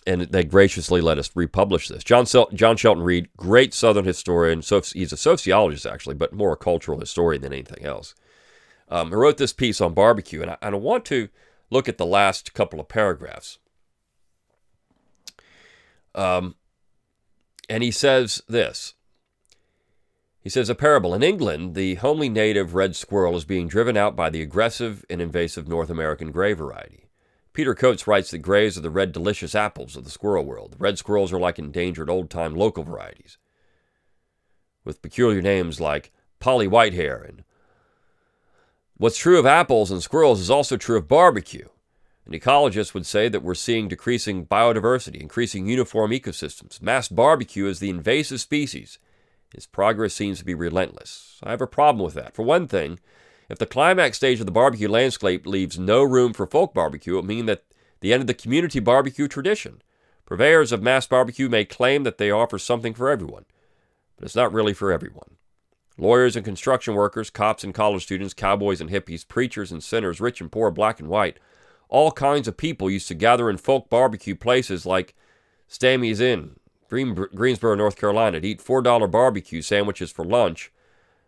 and 0.05 0.21
they 0.21 0.43
graciously 0.43 1.01
let 1.01 1.17
us 1.17 1.31
republish 1.35 1.87
this. 1.87 2.03
John, 2.03 2.25
Sel- 2.25 2.49
John 2.53 2.77
Shelton 2.77 3.03
Reed, 3.03 3.29
great 3.37 3.73
Southern 3.73 4.05
historian. 4.05 4.61
So 4.61 4.81
he's 4.81 5.13
a 5.13 5.17
sociologist, 5.17 5.85
actually, 5.85 6.15
but 6.15 6.33
more 6.33 6.53
a 6.53 6.57
cultural 6.57 6.99
historian 6.99 7.41
than 7.41 7.53
anything 7.53 7.83
else. 7.83 8.13
Um, 8.87 9.09
he 9.09 9.15
wrote 9.15 9.37
this 9.37 9.53
piece 9.53 9.81
on 9.81 9.93
barbecue, 9.93 10.41
and 10.41 10.51
I, 10.51 10.57
and 10.61 10.75
I 10.75 10.77
want 10.77 11.05
to 11.05 11.29
look 11.71 11.89
at 11.89 11.97
the 11.97 12.05
last 12.05 12.53
couple 12.53 12.79
of 12.79 12.87
paragraphs. 12.87 13.57
Um, 16.13 16.55
and 17.67 17.83
he 17.83 17.91
says 17.91 18.43
this 18.47 18.93
He 20.39 20.49
says, 20.49 20.69
A 20.69 20.75
parable. 20.75 21.15
In 21.15 21.23
England, 21.23 21.73
the 21.73 21.95
homely 21.95 22.29
native 22.29 22.75
red 22.75 22.95
squirrel 22.95 23.35
is 23.35 23.45
being 23.45 23.67
driven 23.67 23.97
out 23.97 24.15
by 24.15 24.29
the 24.29 24.43
aggressive 24.43 25.03
and 25.09 25.19
invasive 25.19 25.67
North 25.67 25.89
American 25.89 26.31
gray 26.31 26.53
variety. 26.53 27.04
Peter 27.55 27.73
Coates 27.73 28.05
writes 28.05 28.31
that 28.31 28.39
grays 28.39 28.77
are 28.77 28.81
the 28.81 28.89
red 28.89 29.13
delicious 29.13 29.55
apples 29.55 29.95
of 29.95 30.03
the 30.03 30.09
squirrel 30.09 30.43
world. 30.43 30.73
The 30.73 30.77
red 30.77 30.97
squirrels 30.97 31.31
are 31.31 31.39
like 31.39 31.57
endangered 31.57 32.09
old 32.09 32.29
time 32.29 32.53
local 32.53 32.83
varieties, 32.83 33.37
with 34.83 35.01
peculiar 35.01 35.41
names 35.41 35.79
like 35.79 36.11
Polly 36.39 36.67
Whitehair 36.67 37.27
and 37.27 37.43
What's 38.97 39.17
true 39.17 39.39
of 39.39 39.45
apples 39.45 39.91
and 39.91 40.03
squirrels 40.03 40.39
is 40.39 40.49
also 40.49 40.77
true 40.77 40.97
of 40.97 41.07
barbecue. 41.07 41.67
And 42.25 42.33
ecologists 42.33 42.93
would 42.93 43.05
say 43.05 43.27
that 43.29 43.43
we're 43.43 43.53
seeing 43.53 43.87
decreasing 43.87 44.45
biodiversity, 44.45 45.19
increasing 45.19 45.67
uniform 45.67 46.11
ecosystems. 46.11 46.81
Mass 46.81 47.09
barbecue 47.09 47.67
is 47.67 47.79
the 47.79 47.89
invasive 47.89 48.39
species. 48.39 48.99
Its 49.53 49.65
progress 49.65 50.13
seems 50.13 50.39
to 50.39 50.45
be 50.45 50.53
relentless. 50.53 51.39
I 51.43 51.51
have 51.51 51.61
a 51.61 51.67
problem 51.67 52.03
with 52.03 52.13
that. 52.15 52.35
For 52.35 52.43
one 52.43 52.67
thing, 52.67 52.99
if 53.49 53.57
the 53.57 53.65
climax 53.65 54.17
stage 54.17 54.39
of 54.39 54.45
the 54.45 54.51
barbecue 54.51 54.89
landscape 54.89 55.45
leaves 55.45 55.77
no 55.77 56.03
room 56.03 56.33
for 56.33 56.47
folk 56.47 56.73
barbecue, 56.73 57.13
it 57.13 57.15
will 57.17 57.23
mean 57.23 57.45
that 57.45 57.63
the 58.01 58.13
end 58.13 58.21
of 58.21 58.27
the 58.27 58.33
community 58.33 58.79
barbecue 58.79 59.27
tradition. 59.27 59.81
Purveyors 60.25 60.71
of 60.71 60.81
mass 60.81 61.05
barbecue 61.05 61.49
may 61.49 61.65
claim 61.65 62.03
that 62.03 62.17
they 62.17 62.31
offer 62.31 62.57
something 62.57 62.93
for 62.93 63.09
everyone, 63.09 63.45
but 64.17 64.25
it's 64.25 64.35
not 64.35 64.51
really 64.51 64.73
for 64.73 64.91
everyone. 64.91 65.37
Lawyers 65.97 66.35
and 66.35 66.43
construction 66.43 66.93
workers, 66.93 67.29
cops 67.29 67.63
and 67.63 67.73
college 67.73 68.03
students, 68.03 68.33
cowboys 68.33 68.81
and 68.81 68.89
hippies, 68.89 69.27
preachers 69.27 69.71
and 69.71 69.83
sinners, 69.83 70.19
rich 70.19 70.41
and 70.41 70.51
poor, 70.51 70.71
black 70.71 70.99
and 70.99 71.07
white, 71.07 71.39
all 71.87 72.11
kinds 72.11 72.47
of 72.47 72.57
people 72.57 72.89
used 72.89 73.07
to 73.07 73.13
gather 73.13 73.49
in 73.49 73.57
folk 73.57 73.89
barbecue 73.89 74.35
places 74.35 74.85
like 74.85 75.15
Stamey's 75.67 76.19
in, 76.19 76.59
Green, 76.89 77.13
Greensboro, 77.13 77.75
North 77.75 77.95
Carolina, 77.95 78.41
to 78.41 78.47
eat 78.47 78.63
$4 78.63 79.09
barbecue 79.09 79.61
sandwiches 79.61 80.11
for 80.11 80.25
lunch. 80.25 80.71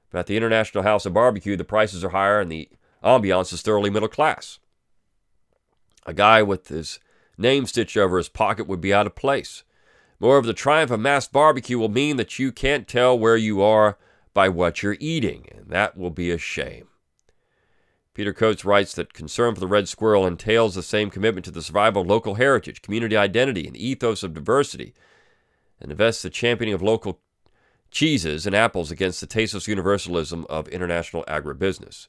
But 0.10 0.20
at 0.20 0.28
the 0.28 0.38
International 0.38 0.84
House 0.84 1.06
of 1.06 1.13
Barbecue, 1.13 1.56
the 1.56 1.63
prices 1.63 2.04
are 2.04 2.10
higher 2.10 2.39
and 2.39 2.52
the 2.52 2.70
ambiance 3.04 3.52
is 3.54 3.62
thoroughly 3.62 3.89
middle 3.89 4.08
class. 4.08 4.60
A 6.06 6.13
guy 6.13 6.41
with 6.41 6.70
his 6.70 7.00
name 7.38 7.65
stitched 7.65 7.98
over 7.98 8.17
his 8.17 8.30
pocket 8.30 8.67
would 8.67 8.82
be 8.82 8.93
out 8.93 9.08
of 9.08 9.15
place. 9.15 9.63
Moreover, 10.20 10.48
the 10.48 10.54
triumph 10.54 10.91
of 10.91 11.00
mass 11.00 11.28
barbecue 11.28 11.78
will 11.78 11.89
mean 11.89 12.17
that 12.17 12.39
you 12.39 12.52
can't 12.52 12.88
tell 12.88 13.17
where 13.17 13.38
you 13.38 13.62
are 13.62 13.98
by 14.34 14.50
what 14.50 14.82
you're 14.82 14.98
eating, 15.00 15.48
and 15.56 15.67
that 15.67 15.98
will 15.98 16.10
be 16.10 16.32
a 16.32 16.38
shame. 16.38 16.88
Peter 18.13 18.34
Coates 18.34 18.65
writes 18.65 18.96
that 18.96 19.13
concern 19.13 19.54
for 19.54 19.60
the 19.60 19.67
red 19.67 19.88
squirrel 19.88 20.26
entails 20.26 20.74
the 20.74 20.82
same 20.82 21.12
commitment 21.12 21.46
to 21.46 21.52
the 21.52 21.62
survival 21.62 22.02
of 22.02 22.08
local 22.08 22.36
heritage, 22.36 22.82
community 22.82 23.15
identity, 23.15 23.67
and 23.67 23.78
ethos 23.78 24.24
of 24.24 24.34
diversity, 24.34 24.96
and 25.80 25.91
invests 25.91 26.24
the 26.24 26.30
championing 26.32 26.74
of 26.74 26.82
local 26.82 27.20
cheeses 27.91 28.45
and 28.45 28.56
apples 28.56 28.91
against 28.91 29.21
the 29.21 29.28
tasteless 29.28 29.67
universalism 29.67 30.45
of 30.50 30.67
international 30.67 31.23
agribusiness. 31.28 32.08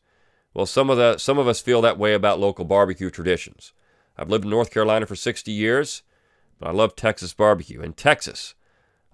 Well, 0.55 0.67
some 0.67 0.91
of 0.91 0.97
the 0.97 1.19
some 1.19 1.39
of 1.39 1.47
us 1.47 1.61
feel 1.61 1.81
that 1.83 1.99
way 1.99 2.15
about 2.15 2.41
local 2.41 2.65
barbecue 2.65 3.11
traditions. 3.11 3.73
I've 4.17 4.31
lived 4.31 4.45
in 4.45 4.51
North 4.51 4.71
Carolina 4.71 5.07
for 5.07 5.15
60 5.15 5.53
years, 5.53 6.03
but 6.59 6.69
I 6.69 6.73
love 6.73 6.97
Texas 6.97 7.33
barbecue 7.33 7.81
in 7.81 7.93
Texas. 7.93 8.55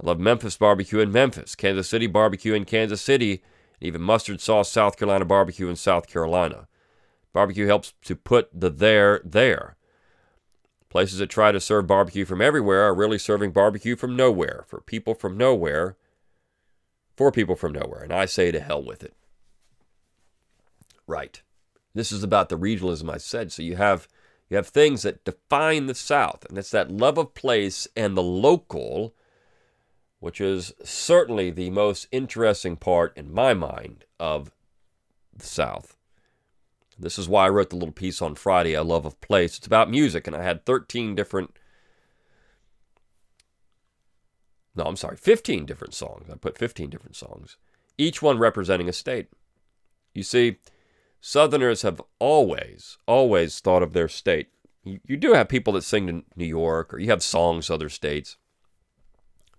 I 0.02 0.06
love 0.06 0.18
Memphis 0.18 0.56
barbecue 0.56 0.98
in 1.00 1.12
Memphis, 1.12 1.54
Kansas 1.54 1.88
City 1.88 2.06
barbecue 2.06 2.54
in 2.54 2.64
Kansas 2.64 3.02
City, 3.02 3.42
and 3.80 3.86
even 3.86 4.00
mustard 4.00 4.40
sauce 4.40 4.70
South 4.70 4.96
Carolina 4.96 5.24
barbecue 5.24 5.68
in 5.68 5.76
South 5.76 6.08
Carolina. 6.08 6.66
Barbecue 7.32 7.66
helps 7.66 7.92
to 8.02 8.16
put 8.16 8.48
the 8.52 8.70
there 8.70 9.20
there. 9.24 9.76
Places 10.88 11.18
that 11.18 11.28
try 11.28 11.52
to 11.52 11.60
serve 11.60 11.88
barbecue 11.88 12.24
from 12.24 12.40
everywhere 12.40 12.82
are 12.82 12.94
really 12.94 13.18
serving 13.18 13.50
barbecue 13.50 13.96
from 13.96 14.16
nowhere, 14.16 14.64
for 14.68 14.80
people 14.80 15.14
from 15.14 15.36
nowhere, 15.36 15.96
for 17.16 17.30
people 17.30 17.56
from 17.56 17.72
nowhere. 17.72 18.02
And 18.02 18.12
I 18.12 18.26
say 18.26 18.50
to 18.50 18.60
hell 18.60 18.82
with 18.82 19.02
it. 19.02 19.14
Right. 21.06 21.42
This 21.94 22.10
is 22.10 22.22
about 22.22 22.48
the 22.48 22.58
regionalism 22.58 23.12
I 23.12 23.18
said. 23.18 23.52
So 23.52 23.62
you 23.62 23.76
have 23.76 24.08
you 24.48 24.56
have 24.56 24.68
things 24.68 25.02
that 25.02 25.24
define 25.24 25.86
the 25.86 25.94
South, 25.94 26.44
and 26.48 26.58
it's 26.58 26.70
that 26.70 26.90
love 26.90 27.18
of 27.18 27.34
place 27.34 27.88
and 27.96 28.16
the 28.16 28.22
local, 28.22 29.14
which 30.20 30.40
is 30.40 30.72
certainly 30.82 31.50
the 31.50 31.70
most 31.70 32.06
interesting 32.12 32.76
part 32.76 33.16
in 33.16 33.32
my 33.32 33.54
mind 33.54 34.04
of 34.20 34.50
the 35.34 35.46
South. 35.46 35.96
This 36.98 37.18
is 37.18 37.28
why 37.28 37.46
I 37.46 37.48
wrote 37.48 37.70
the 37.70 37.76
little 37.76 37.92
piece 37.92 38.22
on 38.22 38.34
Friday, 38.34 38.76
I 38.76 38.80
Love 38.80 39.06
of 39.06 39.20
Place. 39.20 39.56
It's 39.56 39.66
about 39.66 39.90
music, 39.90 40.26
and 40.26 40.36
I 40.36 40.42
had 40.42 40.64
13 40.64 41.14
different. 41.14 41.58
No, 44.74 44.84
I'm 44.84 44.96
sorry, 44.96 45.16
15 45.16 45.66
different 45.66 45.94
songs. 45.94 46.28
I 46.30 46.36
put 46.36 46.58
15 46.58 46.90
different 46.90 47.16
songs, 47.16 47.56
each 47.96 48.20
one 48.20 48.38
representing 48.38 48.88
a 48.88 48.92
state. 48.92 49.28
You 50.14 50.22
see, 50.22 50.58
Southerners 51.20 51.82
have 51.82 52.02
always, 52.18 52.98
always 53.06 53.60
thought 53.60 53.82
of 53.82 53.92
their 53.92 54.08
state. 54.08 54.48
You, 54.82 55.00
you 55.06 55.16
do 55.16 55.32
have 55.32 55.48
people 55.48 55.72
that 55.74 55.82
sing 55.82 56.06
to 56.06 56.22
New 56.36 56.44
York, 56.44 56.92
or 56.92 56.98
you 56.98 57.08
have 57.10 57.22
songs 57.22 57.70
other 57.70 57.88
states, 57.88 58.36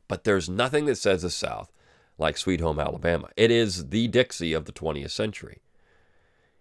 but 0.07 0.23
there's 0.23 0.49
nothing 0.49 0.85
that 0.85 0.97
says 0.97 1.23
the 1.23 1.29
South 1.29 1.71
like 2.17 2.37
Sweet 2.37 2.61
Home 2.61 2.79
Alabama. 2.79 3.29
It 3.35 3.51
is 3.51 3.89
the 3.89 4.07
Dixie 4.07 4.53
of 4.53 4.65
the 4.65 4.71
20th 4.71 5.11
century. 5.11 5.61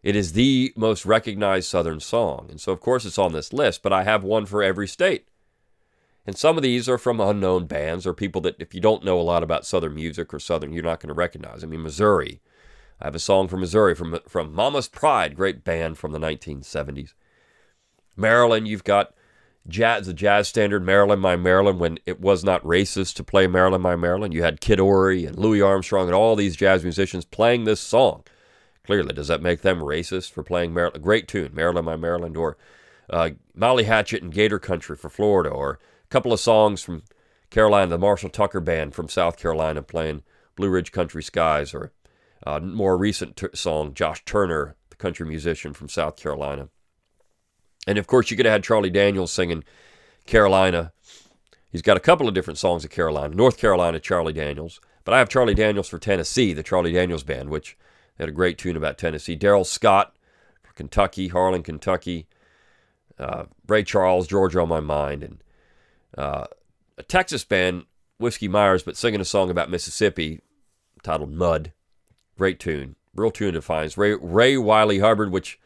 It 0.03 0.17
is 0.17 0.33
the 0.33 0.73
most 0.77 1.07
recognized 1.07 1.69
Southern 1.69 2.01
song. 2.01 2.49
And 2.51 2.61
so, 2.61 2.73
of 2.73 2.81
course, 2.81 3.05
it's 3.05 3.19
on 3.19 3.33
this 3.33 3.53
list, 3.53 3.83
but 3.83 3.93
I 3.93 4.05
have 4.05 4.23
one 4.23 4.47
for 4.47 4.63
every 4.63 4.89
state. 4.89 5.27
And 6.27 6.39
some 6.39 6.57
of 6.57 6.63
these 6.63 6.89
are 6.89 6.99
from 6.99 7.21
unknown 7.21 7.67
bands 7.67 8.07
or 8.07 8.15
people 8.15 8.41
that, 8.43 8.57
if 8.59 8.75
you 8.75 8.81
don't 8.81 9.05
know 9.05 9.21
a 9.21 9.23
lot 9.23 9.43
about 9.43 9.67
Southern 9.67 9.95
music 9.95 10.33
or 10.33 10.39
Southern, 10.39 10.73
you're 10.73 10.83
not 10.83 11.01
going 11.01 11.09
to 11.09 11.15
recognize. 11.15 11.63
I 11.63 11.67
mean, 11.67 11.83
Missouri. 11.83 12.41
I 13.01 13.07
have 13.07 13.15
a 13.15 13.21
song 13.21 13.49
from 13.49 13.61
Missouri 13.61 13.95
from, 13.95 14.19
from 14.29 14.55
Mama's 14.55 14.89
Pride, 14.89 15.37
great 15.37 15.65
band 15.65 15.99
from 15.99 16.13
the 16.13 16.19
1970s. 16.19 17.13
Maryland, 18.17 18.69
you've 18.69 18.85
got 18.85 19.13
jazz, 19.69 20.07
the 20.07 20.15
jazz 20.15 20.49
standard 20.49 20.85
Maryland, 20.85 21.21
My 21.21 21.37
Maryland, 21.37 21.81
when 21.81 21.99
it 22.07 22.21
was 22.21 22.45
not 22.45 22.63
racist 22.63 23.15
to 23.17 23.25
play 23.25 23.47
Maryland, 23.47 23.83
My 23.83 23.97
Maryland. 23.97 24.33
You 24.33 24.43
had 24.43 24.61
Kid 24.61 24.81
Ory 24.81 25.27
and 25.27 25.39
Louis 25.39 25.61
Armstrong 25.61 26.07
and 26.07 26.15
all 26.15 26.37
these 26.37 26.57
jazz 26.57 26.83
musicians 26.83 27.25
playing 27.25 27.65
this 27.65 27.81
song. 27.81 28.23
Clearly, 28.85 29.15
does 29.15 29.29
that 29.29 29.43
make 29.43 29.63
them 29.63 29.81
racist 29.81 30.31
for 30.31 30.43
playing 30.43 30.75
Maryland? 30.75 31.03
Great 31.03 31.27
tune, 31.27 31.51
Maryland, 31.55 31.87
My 31.87 31.97
Maryland, 31.97 32.37
or 32.37 32.57
uh, 33.11 33.31
Molly 33.55 33.85
Hatchet 33.85 34.23
and 34.23 34.33
Gator 34.33 34.59
Country 34.59 34.97
for 34.97 35.09
Florida, 35.09 35.51
or 35.51 35.79
couple 36.15 36.33
of 36.33 36.39
songs 36.39 36.81
from 36.81 37.03
Carolina, 37.51 37.89
the 37.89 37.99
Marshall 37.99 38.31
Tucker 38.31 38.61
Band 38.61 38.95
from 38.95 39.09
South 39.09 39.37
Carolina 39.37 39.83
playing 39.83 40.23
Blue 40.55 40.69
Ridge 40.69 40.93
Country 40.93 41.25
Skies, 41.25 41.75
or 41.75 41.91
a 42.45 42.61
more 42.61 42.97
recent 42.97 43.35
t- 43.35 43.49
song, 43.53 43.93
Josh 43.95 44.25
Turner, 44.25 44.77
the 44.91 44.97
country 44.97 45.27
musician 45.27 45.73
from 45.73 45.89
South 45.89 46.15
Carolina. 46.15 46.69
And 47.89 47.99
of 47.99 48.07
course, 48.07 48.31
you 48.31 48.37
could 48.37 48.47
have 48.47 48.53
had 48.53 48.63
Charlie 48.63 48.91
Daniels 48.91 49.33
singing 49.33 49.65
Carolina. 50.25 50.93
He's 51.73 51.83
got 51.83 51.97
a 51.97 52.01
couple 52.01 52.29
of 52.29 52.35
different 52.35 52.59
songs 52.59 52.85
of 52.85 52.93
Carolina, 52.93 53.35
North 53.35 53.59
Carolina, 53.59 53.99
Charlie 53.99 54.33
Daniels. 54.33 54.81
But 55.03 55.15
I 55.15 55.19
have 55.19 55.29
Charlie 55.29 55.53
Daniels 55.53 55.89
for 55.89 55.99
Tennessee, 55.99 56.53
the 56.53 56.63
Charlie 56.63 56.93
Daniels 56.93 57.25
Band, 57.25 57.51
which 57.51 57.77
had 58.21 58.29
a 58.29 58.33
great 58.33 58.57
tune 58.57 58.77
about 58.77 58.99
Tennessee. 58.99 59.35
Darrell 59.35 59.65
Scott 59.65 60.15
Kentucky, 60.77 61.27
Harlan, 61.27 61.65
Kentucky. 61.65 62.29
Uh, 63.19 63.47
Ray 63.67 63.83
Charles, 63.83 64.29
Georgia 64.29 64.61
on 64.61 64.69
my 64.69 64.79
mind. 64.79 65.25
And 65.25 65.43
uh, 66.17 66.47
a 66.99 67.03
Texas 67.03 67.45
band, 67.45 67.85
Whiskey 68.19 68.49
Myers, 68.49 68.83
but 68.83 68.97
singing 68.97 69.21
a 69.21 69.25
song 69.25 69.51
about 69.51 69.71
Mississippi 69.71 70.41
titled 71.03 71.33
Mud. 71.33 71.73
Great 72.37 72.59
tune. 72.59 72.97
Real 73.15 73.31
tune 73.31 73.55
defines. 73.55 73.97
Ray, 73.97 74.15
Ray 74.15 74.57
Wylie 74.57 74.99
Hubbard, 74.99 75.31
which, 75.31 75.59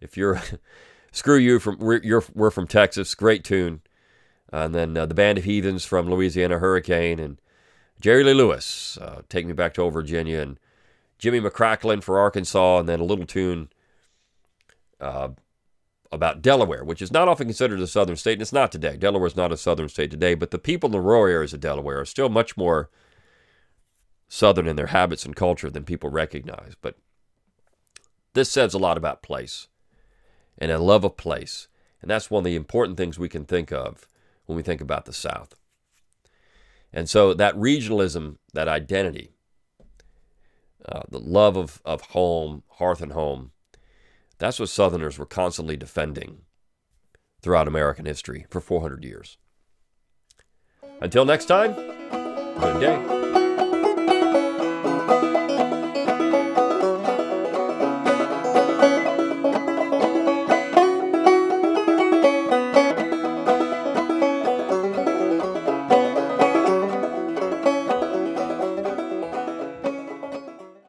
if 0.00 0.16
you're 0.16 0.40
Screw 1.12 1.36
You 1.36 1.60
from 1.60 1.78
we're, 1.78 2.02
you're, 2.02 2.24
we're 2.34 2.50
from 2.50 2.66
Texas. 2.66 3.14
Great 3.14 3.44
tune. 3.44 3.82
and 4.52 4.74
then 4.74 4.96
uh, 4.96 5.06
the 5.06 5.14
Band 5.14 5.38
of 5.38 5.44
Heathens 5.44 5.84
from 5.84 6.10
Louisiana 6.10 6.58
Hurricane 6.58 7.18
and 7.18 7.38
Jerry 8.00 8.24
Lee 8.24 8.34
Lewis, 8.34 8.98
uh, 9.00 9.22
Take 9.28 9.46
Me 9.46 9.52
Back 9.52 9.74
to 9.74 9.82
Old 9.82 9.92
Virginia, 9.92 10.40
and 10.40 10.58
Jimmy 11.18 11.40
McCracklin 11.40 12.02
for 12.02 12.18
Arkansas, 12.18 12.78
and 12.78 12.88
then 12.88 13.00
a 13.00 13.04
little 13.04 13.26
tune 13.26 13.68
uh, 15.00 15.28
about 16.12 16.42
Delaware, 16.42 16.84
which 16.84 17.02
is 17.02 17.12
not 17.12 17.28
often 17.28 17.46
considered 17.46 17.80
a 17.80 17.86
southern 17.86 18.16
state, 18.16 18.34
and 18.34 18.42
it's 18.42 18.52
not 18.52 18.70
today. 18.70 18.96
Delaware 18.96 19.26
is 19.26 19.36
not 19.36 19.52
a 19.52 19.56
southern 19.56 19.88
state 19.88 20.10
today, 20.10 20.34
but 20.34 20.50
the 20.50 20.58
people 20.58 20.88
in 20.88 20.92
the 20.92 21.00
rural 21.00 21.26
areas 21.26 21.52
of 21.52 21.60
Delaware 21.60 22.00
are 22.00 22.04
still 22.04 22.28
much 22.28 22.56
more 22.56 22.90
southern 24.28 24.66
in 24.66 24.76
their 24.76 24.88
habits 24.88 25.24
and 25.24 25.36
culture 25.36 25.70
than 25.70 25.84
people 25.84 26.10
recognize. 26.10 26.74
But 26.80 26.96
this 28.34 28.50
says 28.50 28.74
a 28.74 28.78
lot 28.78 28.96
about 28.96 29.22
place 29.22 29.68
and 30.58 30.70
a 30.70 30.78
love 30.78 31.04
of 31.04 31.16
place. 31.16 31.68
And 32.00 32.10
that's 32.10 32.30
one 32.30 32.40
of 32.40 32.44
the 32.44 32.56
important 32.56 32.96
things 32.96 33.18
we 33.18 33.28
can 33.28 33.44
think 33.44 33.72
of 33.72 34.06
when 34.46 34.56
we 34.56 34.62
think 34.62 34.80
about 34.80 35.04
the 35.04 35.12
South. 35.12 35.54
And 36.92 37.08
so 37.08 37.34
that 37.34 37.56
regionalism, 37.56 38.36
that 38.52 38.68
identity, 38.68 39.32
uh, 40.86 41.02
the 41.08 41.18
love 41.18 41.56
of, 41.56 41.80
of 41.84 42.02
home, 42.02 42.62
hearth 42.72 43.00
and 43.00 43.12
home, 43.12 43.52
that's 44.38 44.58
what 44.58 44.68
Southerners 44.68 45.18
were 45.18 45.26
constantly 45.26 45.76
defending 45.76 46.42
throughout 47.42 47.68
American 47.68 48.06
history 48.06 48.46
for 48.48 48.60
400 48.60 49.04
years. 49.04 49.38
Until 51.00 51.24
next 51.24 51.46
time, 51.46 51.74
good 51.74 52.80
day. 52.80 53.23